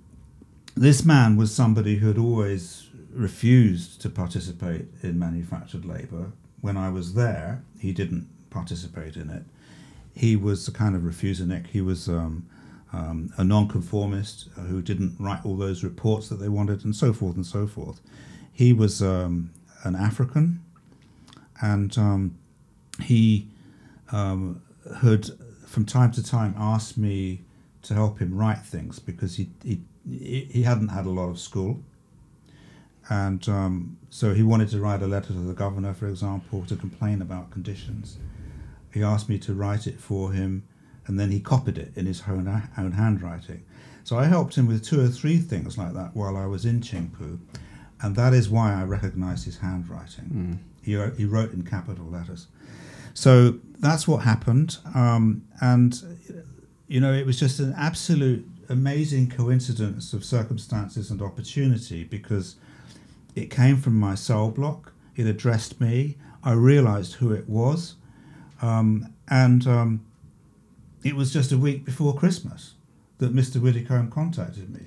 this 0.74 1.04
man 1.04 1.36
was 1.36 1.54
somebody 1.54 1.96
who 1.96 2.08
had 2.08 2.18
always 2.18 2.88
refused 3.12 4.02
to 4.02 4.10
participate 4.10 4.86
in 5.02 5.18
manufactured 5.18 5.84
labour. 5.84 6.32
When 6.60 6.76
I 6.76 6.90
was 6.90 7.14
there, 7.14 7.62
he 7.78 7.92
didn't 7.92 8.28
participate 8.50 9.16
in 9.16 9.30
it. 9.30 9.44
He 10.14 10.36
was 10.36 10.68
a 10.68 10.72
kind 10.72 10.94
of 10.94 11.02
refusenik. 11.02 11.68
He 11.68 11.80
was 11.80 12.08
um, 12.08 12.46
um, 12.96 13.30
a 13.36 13.44
nonconformist 13.44 14.48
who 14.54 14.80
didn't 14.80 15.16
write 15.18 15.44
all 15.44 15.56
those 15.56 15.84
reports 15.84 16.28
that 16.28 16.36
they 16.36 16.48
wanted, 16.48 16.84
and 16.84 16.96
so 16.96 17.12
forth 17.12 17.36
and 17.36 17.46
so 17.46 17.66
forth. 17.66 18.00
He 18.52 18.72
was 18.72 19.02
um, 19.02 19.50
an 19.84 19.94
African, 19.94 20.62
and 21.60 21.96
um, 21.98 22.38
he 23.02 23.48
um, 24.12 24.62
had 25.02 25.26
from 25.66 25.84
time 25.84 26.10
to 26.12 26.22
time 26.22 26.54
asked 26.56 26.96
me 26.96 27.42
to 27.82 27.94
help 27.94 28.18
him 28.18 28.34
write 28.34 28.62
things 28.62 28.98
because 28.98 29.36
he 29.36 29.50
he 29.62 29.80
he 30.08 30.62
hadn't 30.62 30.88
had 30.88 31.04
a 31.04 31.10
lot 31.10 31.28
of 31.28 31.38
school, 31.38 31.82
and 33.10 33.46
um, 33.48 33.98
so 34.08 34.32
he 34.32 34.42
wanted 34.42 34.70
to 34.70 34.80
write 34.80 35.02
a 35.02 35.06
letter 35.06 35.28
to 35.28 35.40
the 35.40 35.52
governor, 35.54 35.92
for 35.92 36.08
example, 36.08 36.64
to 36.66 36.76
complain 36.76 37.20
about 37.20 37.50
conditions. 37.50 38.18
He 38.92 39.02
asked 39.02 39.28
me 39.28 39.38
to 39.40 39.52
write 39.52 39.86
it 39.86 40.00
for 40.00 40.32
him, 40.32 40.62
and 41.06 41.18
then 41.18 41.30
he 41.30 41.40
copied 41.40 41.78
it 41.78 41.92
in 41.96 42.06
his 42.06 42.22
own 42.28 42.46
own 42.76 42.92
handwriting. 42.92 43.64
So 44.04 44.16
I 44.18 44.26
helped 44.26 44.54
him 44.54 44.66
with 44.66 44.84
two 44.84 45.00
or 45.00 45.08
three 45.08 45.38
things 45.38 45.76
like 45.76 45.92
that 45.94 46.14
while 46.14 46.36
I 46.36 46.46
was 46.46 46.64
in 46.64 46.80
Qingpu, 46.80 47.38
and 48.00 48.14
that 48.16 48.32
is 48.32 48.48
why 48.48 48.72
I 48.72 48.84
recognise 48.84 49.44
his 49.44 49.58
handwriting. 49.58 50.24
Mm. 50.24 50.58
He, 50.84 50.92
he 51.16 51.24
wrote 51.24 51.52
in 51.52 51.64
capital 51.64 52.06
letters. 52.06 52.46
So 53.14 53.58
that's 53.80 54.06
what 54.06 54.18
happened. 54.18 54.76
Um, 54.94 55.42
and, 55.60 56.00
you 56.86 57.00
know, 57.00 57.12
it 57.12 57.26
was 57.26 57.40
just 57.40 57.58
an 57.58 57.74
absolute 57.76 58.46
amazing 58.68 59.30
coincidence 59.30 60.12
of 60.12 60.24
circumstances 60.24 61.10
and 61.10 61.22
opportunity 61.22 62.04
because 62.04 62.56
it 63.34 63.50
came 63.50 63.78
from 63.78 63.98
my 63.98 64.14
cell 64.14 64.50
block. 64.50 64.92
It 65.16 65.26
addressed 65.26 65.80
me. 65.80 66.16
I 66.44 66.52
realized 66.52 67.14
who 67.14 67.32
it 67.32 67.48
was. 67.48 67.96
Um, 68.62 69.12
and 69.28 69.66
um, 69.66 70.04
it 71.06 71.14
was 71.14 71.32
just 71.32 71.52
a 71.52 71.58
week 71.58 71.84
before 71.84 72.14
Christmas 72.14 72.74
that 73.18 73.32
Mr. 73.32 73.60
Widdicombe 73.60 74.10
contacted 74.10 74.68
me. 74.70 74.86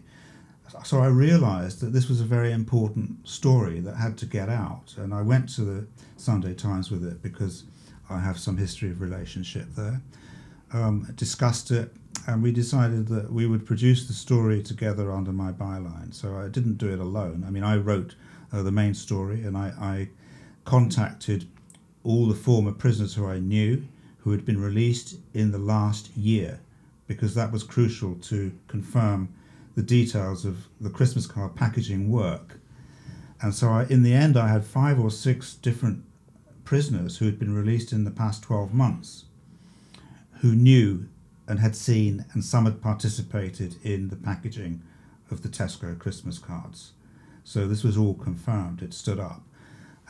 So 0.83 0.99
I 0.99 1.07
realized 1.07 1.79
that 1.79 1.93
this 1.93 2.09
was 2.09 2.19
a 2.19 2.25
very 2.25 2.51
important 2.51 3.27
story 3.27 3.79
that 3.79 3.95
had 3.95 4.17
to 4.19 4.25
get 4.25 4.49
out. 4.49 4.93
And 4.97 5.13
I 5.13 5.21
went 5.21 5.49
to 5.55 5.61
the 5.61 5.87
Sunday 6.17 6.53
Times 6.53 6.91
with 6.91 7.05
it 7.05 7.23
because 7.23 7.63
I 8.09 8.19
have 8.19 8.37
some 8.37 8.57
history 8.57 8.91
of 8.91 8.99
relationship 9.01 9.67
there. 9.75 10.01
Um, 10.71 11.07
discussed 11.15 11.71
it, 11.71 11.91
and 12.27 12.43
we 12.43 12.51
decided 12.51 13.07
that 13.07 13.31
we 13.31 13.47
would 13.47 13.65
produce 13.65 14.05
the 14.05 14.13
story 14.13 14.61
together 14.61 15.11
under 15.11 15.31
my 15.31 15.51
byline. 15.51 16.13
So 16.13 16.35
I 16.35 16.47
didn't 16.49 16.77
do 16.77 16.93
it 16.93 16.99
alone. 16.99 17.43
I 17.47 17.49
mean, 17.49 17.63
I 17.63 17.77
wrote 17.77 18.13
uh, 18.53 18.61
the 18.61 18.71
main 18.71 18.93
story, 18.93 19.41
and 19.41 19.57
I, 19.57 19.73
I, 19.79 20.09
contacted 20.65 21.47
all 22.03 22.27
the 22.27 22.35
former 22.35 22.71
prisoners 22.71 23.15
who 23.15 23.25
I 23.25 23.39
knew 23.39 23.87
who 24.19 24.31
had 24.31 24.45
been 24.45 24.61
released 24.61 25.17
in 25.33 25.51
the 25.51 25.57
last 25.57 26.15
year, 26.15 26.59
because 27.07 27.35
that 27.35 27.51
was 27.51 27.63
crucial 27.63 28.15
to 28.15 28.51
confirm 28.67 29.33
the 29.75 29.81
details 29.81 30.45
of 30.45 30.67
the 30.79 30.89
Christmas 30.89 31.25
card 31.25 31.55
packaging 31.55 32.11
work. 32.11 32.59
And 33.41 33.53
so, 33.53 33.69
I, 33.69 33.85
in 33.85 34.03
the 34.03 34.13
end, 34.13 34.35
I 34.35 34.49
had 34.49 34.65
five 34.65 34.99
or 34.99 35.09
six 35.09 35.53
different 35.53 36.03
prisoners 36.65 37.17
who 37.17 37.25
had 37.25 37.39
been 37.39 37.55
released 37.55 37.91
in 37.91 38.03
the 38.03 38.11
past 38.11 38.43
12 38.43 38.73
months 38.73 39.25
who 40.41 40.53
knew 40.53 41.07
and 41.47 41.59
had 41.59 41.75
seen, 41.75 42.25
and 42.33 42.43
some 42.43 42.65
had 42.65 42.81
participated 42.81 43.75
in 43.83 44.09
the 44.09 44.15
packaging 44.15 44.81
of 45.31 45.41
the 45.41 45.49
Tesco 45.49 45.97
Christmas 45.97 46.37
cards. 46.37 46.91
So 47.43 47.67
this 47.67 47.83
was 47.83 47.97
all 47.97 48.13
confirmed, 48.13 48.81
it 48.81 48.93
stood 48.93 49.19
up. 49.19 49.41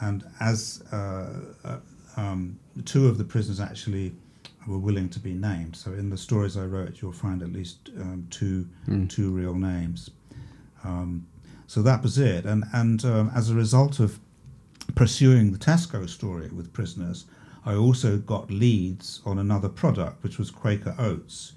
And 0.02 0.26
as 0.40 0.84
uh, 0.92 1.54
uh, 1.64 1.78
um, 2.20 2.60
two 2.86 3.08
of 3.08 3.18
the 3.18 3.24
prisoners 3.24 3.60
actually 3.60 4.14
were 4.68 4.78
willing 4.78 5.10
to 5.10 5.20
be 5.20 5.34
named, 5.34 5.76
so 5.76 5.94
in 5.94 6.10
the 6.10 6.18
stories 6.18 6.58
I 6.58 6.66
wrote, 6.66 7.02
you'll 7.02 7.12
find 7.12 7.42
at 7.42 7.52
least 7.52 7.90
um, 7.98 8.28
two, 8.30 8.68
mm. 8.88 9.10
two 9.10 9.32
real 9.32 9.56
names. 9.56 10.12
Um, 10.84 11.28
so 11.68 11.82
that 11.82 12.04
was 12.04 12.18
it. 12.18 12.46
And, 12.46 12.66
and 12.74 13.04
um, 13.06 13.32
as 13.36 13.50
a 13.50 13.56
result 13.56 14.00
of 14.00 14.20
pursuing 14.96 15.52
the 15.52 15.58
Tesco 15.58 16.10
story 16.10 16.50
with 16.50 16.74
prisoners, 16.74 17.26
I 17.66 17.76
also 17.76 18.18
got 18.18 18.50
leads 18.50 19.22
on 19.26 19.40
another 19.40 19.70
product, 19.70 20.24
which 20.24 20.38
was 20.38 20.52
Quaker 20.52 20.96
Oats. 20.98 21.54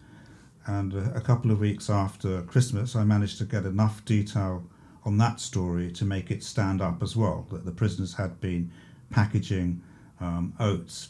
And 0.66 0.92
a, 0.92 1.16
a, 1.16 1.20
couple 1.20 1.50
of 1.50 1.58
weeks 1.58 1.90
after 1.90 2.42
Christmas, 2.42 2.94
I 2.94 3.04
managed 3.04 3.38
to 3.38 3.44
get 3.44 3.64
enough 3.64 4.04
detail 4.04 4.64
on 5.04 5.18
that 5.18 5.40
story 5.40 5.90
to 5.92 6.04
make 6.04 6.30
it 6.30 6.44
stand 6.44 6.80
up 6.80 7.02
as 7.02 7.16
well. 7.16 7.46
That 7.50 7.64
the 7.64 7.72
prisoners 7.72 8.14
had 8.14 8.40
been 8.40 8.70
packaging 9.10 9.82
um, 10.22 10.54
oats 10.60 11.08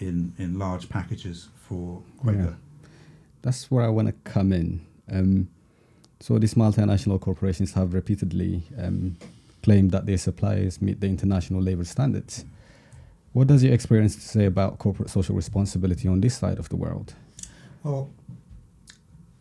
in, 0.00 0.32
in 0.38 0.58
large 0.58 0.88
packages 0.88 1.48
for 1.54 2.02
Quaker. 2.18 2.56
Yeah. 2.82 2.88
That's 3.42 3.70
where 3.70 3.84
I 3.84 3.88
want 3.88 4.08
to 4.08 4.14
come 4.30 4.52
in. 4.52 4.84
Um, 5.10 5.48
so 6.20 6.38
these 6.38 6.54
multinational 6.54 7.20
corporations 7.20 7.74
have 7.74 7.92
repeatedly 7.92 8.62
um, 8.78 9.16
claim 9.62 9.90
that 9.90 10.06
their 10.06 10.16
suppliers 10.18 10.80
meet 10.80 11.00
the 11.00 11.06
international 11.06 11.60
labor 11.60 11.84
standards. 11.84 12.44
What 13.32 13.48
does 13.48 13.62
your 13.62 13.74
experience 13.74 14.16
say 14.16 14.46
about 14.46 14.78
corporate 14.78 15.10
social 15.10 15.34
responsibility 15.34 16.08
on 16.08 16.20
this 16.20 16.36
side 16.36 16.58
of 16.58 16.68
the 16.68 16.76
world? 16.76 17.14
Well, 17.82 18.10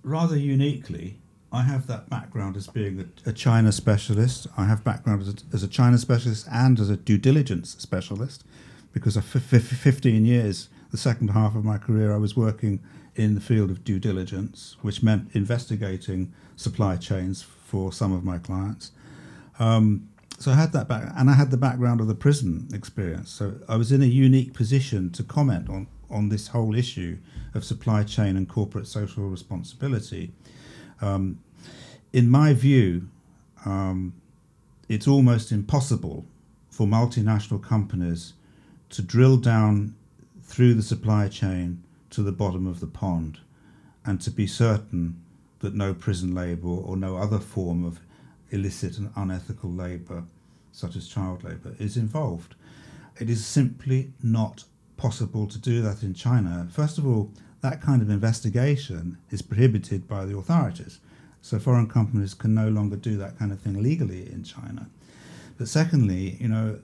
rather 0.04 0.36
uniquely, 0.36 1.20
I 1.52 1.62
have 1.62 1.86
that 1.88 2.10
background 2.10 2.58
as 2.58 2.68
being 2.68 3.08
a, 3.26 3.30
a 3.30 3.34
China 3.34 3.72
specialist. 3.72 4.48
I 4.58 4.66
have 4.66 4.84
background 4.84 5.22
as 5.22 5.30
a, 5.30 5.36
as 5.54 5.64
a, 5.64 5.68
China 5.68 6.00
specialist 6.00 6.48
and 6.52 6.80
as 6.80 6.90
a 6.90 6.98
due 6.98 7.20
diligence 7.20 7.76
specialist, 7.78 8.44
because 8.94 9.18
for 9.18 9.40
15 9.40 10.26
years, 10.26 10.70
the 10.92 10.98
second 10.98 11.30
half 11.30 11.56
of 11.56 11.66
my 11.66 11.78
career, 11.78 12.14
I 12.14 12.18
was 12.18 12.38
working 12.38 12.80
in 13.16 13.36
the 13.36 13.42
field 13.42 13.70
of 13.70 13.84
due 13.84 14.00
diligence, 14.00 14.78
which 14.82 15.04
meant 15.04 15.30
investigating 15.34 16.32
supply 16.56 16.96
chains 16.96 17.42
for 17.42 17.92
some 17.92 18.14
of 18.14 18.24
my 18.24 18.38
clients. 18.38 18.92
Um, 19.60 20.10
so 20.40 20.52
I 20.52 20.56
had 20.56 20.72
that 20.74 20.88
back, 20.88 21.12
and 21.16 21.30
I 21.30 21.34
had 21.34 21.52
the 21.52 21.58
background 21.58 22.02
of 22.02 22.08
the 22.08 22.16
prison 22.16 22.68
experience. 22.74 23.32
So 23.32 23.56
I 23.68 23.76
was 23.76 23.92
in 23.92 24.02
a 24.02 24.08
unique 24.08 24.54
position 24.54 25.12
to 25.12 25.24
comment 25.24 25.70
on 25.70 25.88
on 26.10 26.30
this 26.30 26.50
whole 26.50 26.76
issue 26.76 27.18
of 27.56 27.66
supply 27.66 28.04
chain 28.04 28.38
and 28.38 28.48
corporate 28.48 28.88
social 28.88 29.24
responsibility. 29.24 30.32
Um, 31.02 31.40
in 32.12 32.30
my 32.30 32.54
view, 32.54 33.10
um, 33.66 34.14
it's 34.88 35.08
almost 35.08 35.52
impossible 35.52 36.26
for 36.70 36.86
multinational 36.86 37.62
companies 37.62 38.34
to 38.94 39.02
drill 39.02 39.38
down 39.38 39.96
through 40.44 40.76
the 40.76 40.84
supply 40.84 41.28
chain 41.28 41.84
to 42.12 42.22
the 42.22 42.32
bottom 42.32 42.68
of 42.68 42.80
the 42.80 42.88
pond 42.88 43.40
and 44.06 44.22
to 44.22 44.30
be 44.30 44.46
certain 44.46 45.20
that 45.60 45.74
no 45.74 45.96
prison 45.96 46.36
labour 46.36 46.68
or 46.68 46.96
no 46.96 47.18
other 47.18 47.40
form 47.40 47.84
of 47.84 48.00
illicit 48.52 49.00
and 49.00 49.10
unethical 49.16 49.72
labour, 49.72 50.24
such 50.72 50.96
as 50.96 51.08
child 51.08 51.44
labour, 51.44 51.76
is 51.80 51.98
involved. 51.98 52.54
It 53.20 53.32
is 53.32 53.44
simply 53.44 54.14
not 54.22 54.64
possible 54.96 55.48
to 55.48 55.58
do 55.58 55.82
that 55.82 56.04
in 56.04 56.14
China. 56.14 56.68
First 56.72 57.00
of 57.00 57.08
all, 57.08 57.32
that 57.62 57.82
kind 57.82 58.04
of 58.04 58.12
investigation 58.12 59.18
is 59.32 59.42
prohibited 59.42 60.08
by 60.08 60.26
the 60.26 60.38
authorities. 60.38 61.00
So 61.42 61.58
foreign 61.58 61.88
companies 61.88 62.36
can 62.36 62.54
no 62.54 62.70
longer 62.70 62.96
do 62.96 63.18
that 63.18 63.40
kind 63.40 63.52
of 63.52 63.60
thing 63.60 63.82
legally 63.82 64.32
in 64.32 64.44
China. 64.44 64.88
But 65.58 65.68
secondly, 65.68 66.38
you 66.40 66.48
know, 66.48 66.80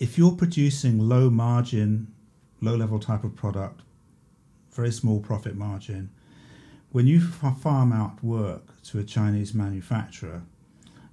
if 0.00 0.16
you're 0.16 0.32
producing 0.32 0.98
low 0.98 1.28
margin, 1.28 2.12
low 2.60 2.74
level 2.74 2.98
type 2.98 3.22
of 3.22 3.36
product, 3.36 3.82
very 4.72 4.90
small 4.90 5.20
profit 5.20 5.54
margin, 5.54 6.10
when 6.90 7.06
you 7.06 7.20
farm 7.20 7.92
out 7.92 8.24
work 8.24 8.82
to 8.82 8.98
a 8.98 9.04
Chinese 9.04 9.54
manufacturer, 9.54 10.42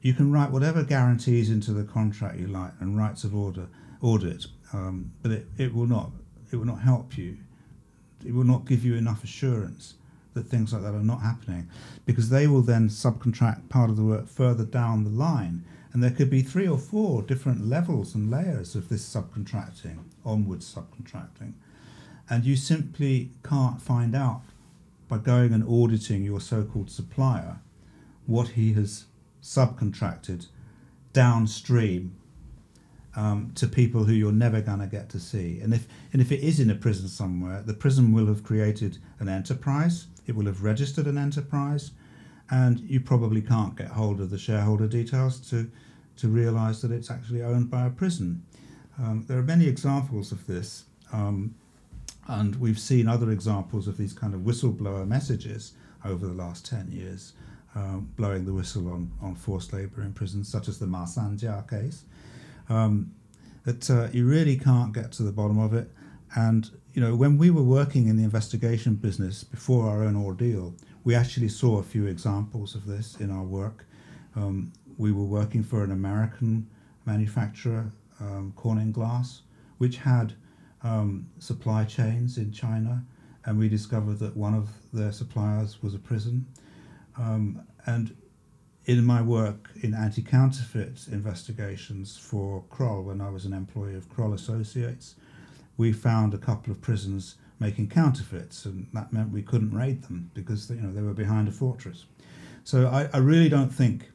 you 0.01 0.13
can 0.13 0.31
write 0.31 0.51
whatever 0.51 0.83
guarantees 0.83 1.49
into 1.49 1.73
the 1.73 1.83
contract 1.83 2.39
you 2.39 2.47
like 2.47 2.71
and 2.79 2.97
rights 2.97 3.23
of 3.25 3.35
order 3.35 3.67
audit, 4.01 4.45
um, 4.73 5.11
but 5.21 5.31
it, 5.31 5.47
it 5.57 5.73
will 5.73 5.85
not 5.85 6.11
it 6.51 6.55
will 6.55 6.65
not 6.65 6.79
help 6.79 7.17
you. 7.17 7.37
It 8.25 8.33
will 8.33 8.45
not 8.45 8.65
give 8.65 8.85
you 8.85 8.95
enough 8.95 9.23
assurance 9.23 9.95
that 10.33 10.47
things 10.47 10.71
like 10.71 10.83
that 10.83 10.93
are 10.93 11.03
not 11.03 11.21
happening, 11.21 11.67
because 12.05 12.29
they 12.29 12.47
will 12.47 12.61
then 12.61 12.87
subcontract 12.87 13.67
part 13.67 13.89
of 13.89 13.97
the 13.97 14.03
work 14.03 14.27
further 14.27 14.63
down 14.63 15.03
the 15.03 15.09
line, 15.09 15.65
and 15.97 16.03
there 16.03 16.11
could 16.11 16.29
be 16.29 16.43
three 16.43 16.67
or 16.67 16.77
four 16.77 17.23
different 17.23 17.67
levels 17.67 18.13
and 18.13 18.29
layers 18.29 18.75
of 18.75 18.87
this 18.87 19.03
subcontracting, 19.03 19.97
onwards 20.23 20.71
subcontracting, 20.71 21.53
and 22.29 22.45
you 22.45 22.55
simply 22.55 23.31
can't 23.43 23.81
find 23.81 24.15
out 24.15 24.43
by 25.07 25.17
going 25.17 25.53
and 25.53 25.67
auditing 25.67 26.23
your 26.23 26.39
so-called 26.39 26.91
supplier 26.91 27.61
what 28.27 28.49
he 28.49 28.73
has 28.73 29.05
subcontracted 29.41 30.45
downstream 31.13 32.15
um, 33.15 33.51
to 33.55 33.65
people 33.65 34.03
who 34.03 34.13
you're 34.13 34.31
never 34.31 34.61
going 34.61 34.81
to 34.81 34.85
get 34.85 35.09
to 35.09 35.19
see. 35.19 35.59
And 35.61 35.73
if 35.73 35.87
and 36.13 36.21
if 36.21 36.31
it 36.31 36.41
is 36.41 36.59
in 36.59 36.69
a 36.69 36.75
prison 36.75 37.07
somewhere, 37.07 37.63
the 37.63 37.73
prison 37.73 38.13
will 38.13 38.27
have 38.27 38.43
created 38.43 38.99
an 39.17 39.29
enterprise. 39.29 40.05
It 40.27 40.35
will 40.35 40.45
have 40.45 40.61
registered 40.61 41.07
an 41.07 41.17
enterprise, 41.17 41.89
and 42.49 42.79
you 42.81 42.99
probably 42.99 43.41
can't 43.41 43.75
get 43.75 43.87
hold 43.87 44.21
of 44.21 44.29
the 44.29 44.37
shareholder 44.37 44.87
details 44.87 45.39
to 45.49 45.69
to 46.17 46.27
realise 46.27 46.81
that 46.81 46.91
it's 46.91 47.11
actually 47.11 47.43
owned 47.43 47.69
by 47.69 47.85
a 47.85 47.89
prison. 47.91 48.43
Um, 48.99 49.23
there 49.27 49.37
are 49.37 49.43
many 49.43 49.67
examples 49.67 50.31
of 50.31 50.47
this, 50.47 50.85
um, 51.13 51.53
and 52.27 52.55
we've 52.55 52.79
seen 52.79 53.07
other 53.07 53.29
examples 53.29 53.87
of 53.87 53.97
these 53.97 54.13
kind 54.13 54.33
of 54.33 54.41
whistleblower 54.41 55.07
messages 55.07 55.73
over 56.03 56.25
the 56.25 56.33
last 56.33 56.65
10 56.65 56.89
years, 56.91 57.33
um, 57.75 58.09
blowing 58.15 58.45
the 58.45 58.53
whistle 58.53 58.91
on, 58.91 59.11
on 59.21 59.35
forced 59.35 59.73
labour 59.73 60.01
in 60.01 60.13
prisons, 60.13 60.49
such 60.49 60.67
as 60.67 60.79
the 60.79 60.87
Ma 60.87 61.05
case. 61.69 62.03
Um, 62.69 63.13
that 63.65 63.89
uh, 63.89 64.07
you 64.13 64.25
really 64.25 64.57
can't 64.57 64.93
get 64.93 65.11
to 65.11 65.23
the 65.23 65.31
bottom 65.31 65.59
of 65.59 65.73
it. 65.73 65.91
And, 66.35 66.69
you 66.93 67.01
know, 67.01 67.15
when 67.15 67.37
we 67.37 67.49
were 67.49 67.63
working 67.63 68.07
in 68.07 68.15
the 68.15 68.23
investigation 68.23 68.95
business 68.95 69.43
before 69.43 69.89
our 69.89 70.03
own 70.03 70.15
ordeal, 70.15 70.73
we 71.07 71.15
actually 71.15 71.47
saw 71.47 71.79
a 71.79 71.83
few 71.83 72.05
examples 72.05 72.75
of 72.75 72.85
this 72.85 73.15
in 73.21 73.31
our 73.31 73.45
work. 73.45 73.85
Um, 74.35 74.73
we 74.97 75.13
were 75.13 75.23
working 75.23 75.63
for 75.63 75.81
an 75.85 75.91
American 75.91 76.67
manufacturer, 77.05 77.93
um, 78.19 78.51
Corning 78.57 78.91
Glass, 78.91 79.43
which 79.77 79.99
had 79.99 80.33
um, 80.83 81.29
supply 81.39 81.85
chains 81.85 82.37
in 82.37 82.51
China, 82.51 83.05
and 83.45 83.57
we 83.57 83.69
discovered 83.69 84.19
that 84.19 84.35
one 84.35 84.53
of 84.53 84.67
their 84.91 85.13
suppliers 85.13 85.81
was 85.81 85.95
a 85.95 85.97
prison. 85.97 86.45
Um, 87.17 87.61
and 87.85 88.13
in 88.83 89.05
my 89.05 89.21
work 89.21 89.69
in 89.81 89.93
anti 89.93 90.21
counterfeit 90.21 91.07
investigations 91.09 92.17
for 92.17 92.65
Kroll, 92.69 93.03
when 93.03 93.21
I 93.21 93.29
was 93.29 93.45
an 93.45 93.53
employee 93.53 93.95
of 93.95 94.09
Kroll 94.09 94.33
Associates, 94.33 95.15
we 95.77 95.93
found 95.93 96.33
a 96.33 96.37
couple 96.37 96.69
of 96.69 96.81
prisons 96.81 97.37
making 97.59 97.89
counterfeits, 97.89 98.65
and 98.65 98.87
that 98.93 99.11
meant 99.11 99.31
we 99.31 99.41
couldn't 99.41 99.73
raid 99.73 100.03
them 100.03 100.31
because 100.33 100.69
you 100.69 100.77
know 100.81 100.93
they 100.93 101.01
were 101.01 101.13
behind 101.13 101.47
a 101.47 101.51
fortress. 101.51 102.05
So 102.63 102.87
I, 102.87 103.09
I 103.13 103.17
really 103.19 103.49
don't 103.49 103.69
think 103.69 104.11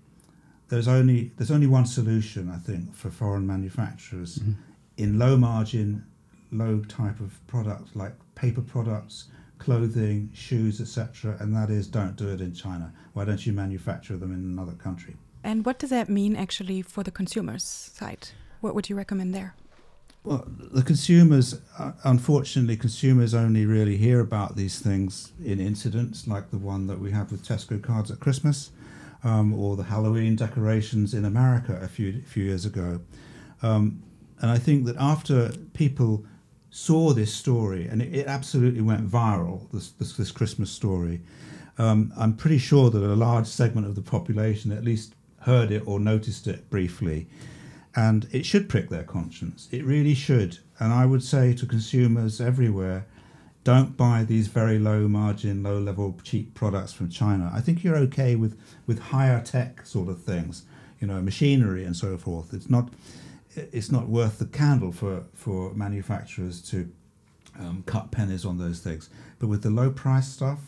there's 0.69 0.89
only 0.89 1.33
there's 1.37 1.51
only 1.51 1.67
one 1.67 1.87
solution 1.87 2.51
I 2.51 2.59
think 2.59 2.95
for 2.95 3.11
foreign 3.11 3.47
manufacturers 3.47 4.39
mm-hmm. 4.39 4.53
in 4.97 5.19
low 5.19 5.37
margin, 5.37 6.05
low 6.51 6.81
type 6.81 7.21
of 7.21 7.45
product 7.47 7.95
like 7.97 8.15
paper 8.35 8.63
products, 8.63 9.29
clothing, 9.59 10.31
shoes, 10.33 10.81
etc. 10.81 11.37
And 11.41 11.55
that 11.55 11.71
is 11.71 11.87
don't 11.87 12.17
do 12.17 12.29
it 12.29 12.41
in 12.41 12.53
China. 12.55 12.93
Why 13.13 13.25
don't 13.25 13.45
you 13.47 13.53
manufacture 13.53 14.17
them 14.17 14.33
in 14.33 14.39
another 14.39 14.73
country? 14.73 15.17
And 15.45 15.65
what 15.65 15.79
does 15.79 15.91
that 15.91 16.09
mean 16.09 16.37
actually 16.37 16.83
for 16.83 17.03
the 17.03 17.11
consumers 17.11 17.65
side? 17.65 18.29
What 18.61 18.75
would 18.75 18.89
you 18.89 18.97
recommend 18.97 19.35
there? 19.35 19.55
Well, 20.25 20.47
the 20.47 20.85
consumers, 20.85 21.61
uh, 21.79 21.93
unfortunately, 22.05 22.77
consumers 22.77 23.35
only 23.35 23.67
really 23.67 23.97
hear 23.97 24.21
about 24.21 24.55
these 24.55 24.79
things 24.79 25.33
in 25.45 25.59
incidents 25.59 26.29
like 26.29 26.53
the 26.53 26.59
one 26.59 26.87
that 26.87 27.01
we 27.01 27.11
have 27.11 27.33
with 27.33 27.45
Tesco 27.45 27.83
cards 27.83 28.09
at 28.09 28.21
Christmas 28.21 28.71
um, 29.25 29.53
or 29.53 29.77
the 29.77 29.83
Halloween 29.83 30.37
decorations 30.37 31.13
in 31.13 31.25
America 31.25 31.77
a 31.83 31.89
few 31.89 32.23
few 32.23 32.45
years 32.45 32.65
ago. 32.65 33.01
Um, 33.63 34.05
and 34.41 34.51
I 34.51 34.59
think 34.59 34.87
that 34.87 34.97
after 34.97 35.51
people 35.73 36.25
saw 36.71 37.13
this 37.13 37.35
story, 37.35 37.89
and 37.89 38.01
it, 38.01 38.15
it 38.15 38.27
absolutely 38.29 38.81
went 38.81 39.09
viral, 39.09 39.71
this, 39.73 39.91
this, 39.91 40.17
this 40.17 40.31
Christmas 40.31 40.71
story, 40.71 41.21
um, 41.79 42.13
I'm 42.17 42.37
pretty 42.37 42.59
sure 42.59 42.91
that 42.91 43.03
a 43.03 43.17
large 43.17 43.47
segment 43.47 43.89
of 43.89 43.97
the 43.97 44.03
population 44.03 44.71
at 44.71 44.85
least 44.85 45.15
heard 45.41 45.73
it 45.73 45.83
or 45.85 45.99
noticed 45.99 46.47
it 46.47 46.71
briefly. 46.71 47.27
And 47.95 48.27
it 48.33 48.47
should 48.47 48.69
prick 48.69 48.89
their 48.89 49.03
conscience. 49.05 49.69
It 49.71 49.85
really 49.85 50.15
should. 50.15 50.59
And 50.79 50.93
I 50.93 51.05
would 51.05 51.23
say 51.23 51.53
to 51.55 51.67
consumers 51.67 52.41
everywhere 52.41 53.07
don't 53.65 53.97
buy 53.97 54.25
these 54.25 54.49
very 54.49 54.79
low 54.79 55.07
margin, 55.07 55.63
low 55.63 55.79
level, 55.79 56.19
cheap 56.25 56.53
products 56.55 56.93
from 56.93 57.09
China. 57.09 57.51
I 57.55 57.61
think 57.61 57.85
you're 57.85 57.97
okay 57.97 58.35
with, 58.35 58.59
with 58.87 58.99
higher 58.99 59.41
tech 59.41 59.87
sort 59.87 60.09
of 60.09 60.23
things, 60.23 60.65
you 61.01 61.07
know, 61.07 61.23
machinery 61.23 61.85
and 61.85 61.95
so 61.95 62.19
forth. 62.19 62.53
It's 62.53 62.69
not 62.69 62.89
it's 63.55 63.93
not 63.93 64.09
worth 64.09 64.39
the 64.39 64.47
candle 64.47 64.93
for, 64.93 65.25
for 65.35 65.75
manufacturers 65.75 66.63
to 66.71 66.91
um, 67.59 67.83
cut 67.87 68.11
pennies 68.11 68.45
on 68.45 68.59
those 68.59 68.81
things. 68.81 69.11
But 69.39 69.49
with 69.49 69.63
the 69.63 69.71
low 69.71 69.91
price 69.91 70.29
stuff, 70.29 70.59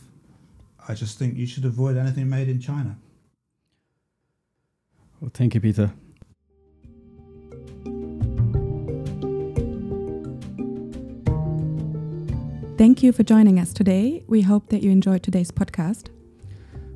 I 0.87 0.95
just 0.95 1.19
think 1.19 1.37
you 1.37 1.47
should 1.47 1.65
avoid 1.65 1.97
anything 1.97 2.29
made 2.29 2.49
in 2.49 2.61
China. 2.61 2.99
Well, 5.21 5.31
thank 5.33 5.55
you, 5.55 5.61
Peter. 5.61 5.93
Thank 12.85 13.03
you 13.03 13.13
for 13.13 13.23
joining 13.23 13.59
us 13.59 13.73
today. 13.73 14.23
We 14.27 14.43
hope 14.43 14.69
that 14.69 14.83
you 14.83 14.91
enjoyed 14.91 15.23
today's 15.23 15.51
podcast. 15.51 16.09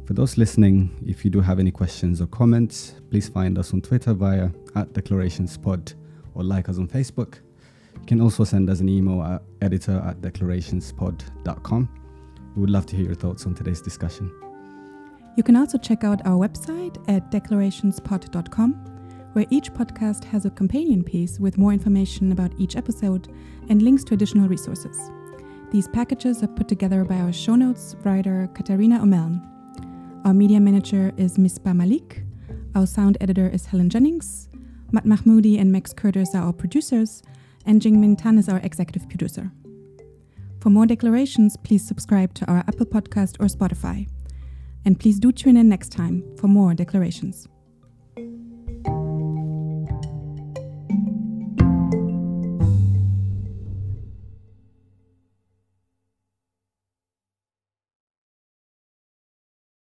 For 0.05 0.13
those 0.13 0.37
listening, 0.37 0.91
if 1.07 1.25
you 1.25 1.31
do 1.31 1.41
have 1.41 1.59
any 1.59 1.71
questions 1.71 2.21
or 2.21 2.27
comments, 2.27 2.97
please 3.09 3.27
find 3.27 3.57
us 3.57 3.73
on 3.73 3.81
Twitter 3.81 4.13
via 4.13 4.51
at 4.77 4.93
declarationspod 4.93 5.95
or 6.35 6.45
like 6.45 6.69
us 6.69 6.77
on 6.77 6.89
Facebook. 6.89 7.37
You 7.95 8.07
can 8.07 8.21
also 8.21 8.45
send 8.45 8.69
us 8.69 8.81
an 8.81 8.91
email 8.91 9.23
at 9.23 9.43
editor 9.63 10.03
at 10.07 10.21
declarationspod.com. 10.21 11.89
We 12.55 12.61
would 12.61 12.69
love 12.69 12.85
to 12.85 12.95
hear 12.95 13.07
your 13.07 13.15
thoughts 13.15 13.47
on 13.47 13.55
today's 13.55 13.81
discussion. 13.81 14.31
You 15.39 15.43
can 15.43 15.57
also 15.57 15.79
check 15.79 16.05
out 16.05 16.21
our 16.27 16.37
website 16.37 17.03
at 17.09 17.31
declarationspod.com, 17.31 18.73
where 19.33 19.47
each 19.49 19.73
podcast 19.73 20.25
has 20.25 20.45
a 20.45 20.51
companion 20.51 21.03
piece 21.03 21.41
with 21.41 21.57
more 21.57 21.73
information 21.73 22.31
about 22.31 22.53
each 22.59 22.77
episode 22.77 23.33
and 23.71 23.81
links 23.81 24.05
to 24.05 24.13
additional 24.13 24.49
resources. 24.49 25.11
These 25.71 25.89
packages 25.89 26.43
are 26.43 26.49
put 26.49 26.67
together 26.67 27.05
by 27.05 27.17
our 27.17 27.31
show 27.33 27.55
notes 27.55 27.95
writer 28.03 28.49
Katharina 28.55 29.01
Omeln. 29.01 29.47
Our 30.25 30.33
media 30.33 30.61
manager 30.61 31.13
is 31.19 31.37
Misbah 31.37 31.77
Malik. 31.77 32.23
Our 32.75 32.87
sound 32.87 33.19
editor 33.21 33.47
is 33.51 33.67
Helen 33.67 33.91
Jennings. 33.91 34.49
Matt 34.93 35.05
Mahmoudi 35.05 35.61
and 35.61 35.71
Max 35.71 35.93
Curtis 35.93 36.35
are 36.35 36.45
our 36.45 36.55
producers, 36.55 37.23
and 37.67 37.83
Jingmin 37.83 38.17
Tan 38.17 38.39
is 38.39 38.49
our 38.49 38.61
executive 38.61 39.11
producer. 39.11 39.53
For 40.61 40.71
more 40.71 40.87
declarations, 40.87 41.59
please 41.59 41.87
subscribe 41.87 42.33
to 42.35 42.47
our 42.47 42.61
Apple 42.61 42.87
Podcast 42.87 43.37
or 43.39 43.47
Spotify. 43.47 44.09
And 44.87 44.99
please 44.99 45.21
do 45.21 45.33
tune 45.33 45.59
in 45.59 45.69
next 45.69 45.93
time 45.93 46.25
for 46.39 46.49
more 46.49 46.73
declarations. 46.73 47.47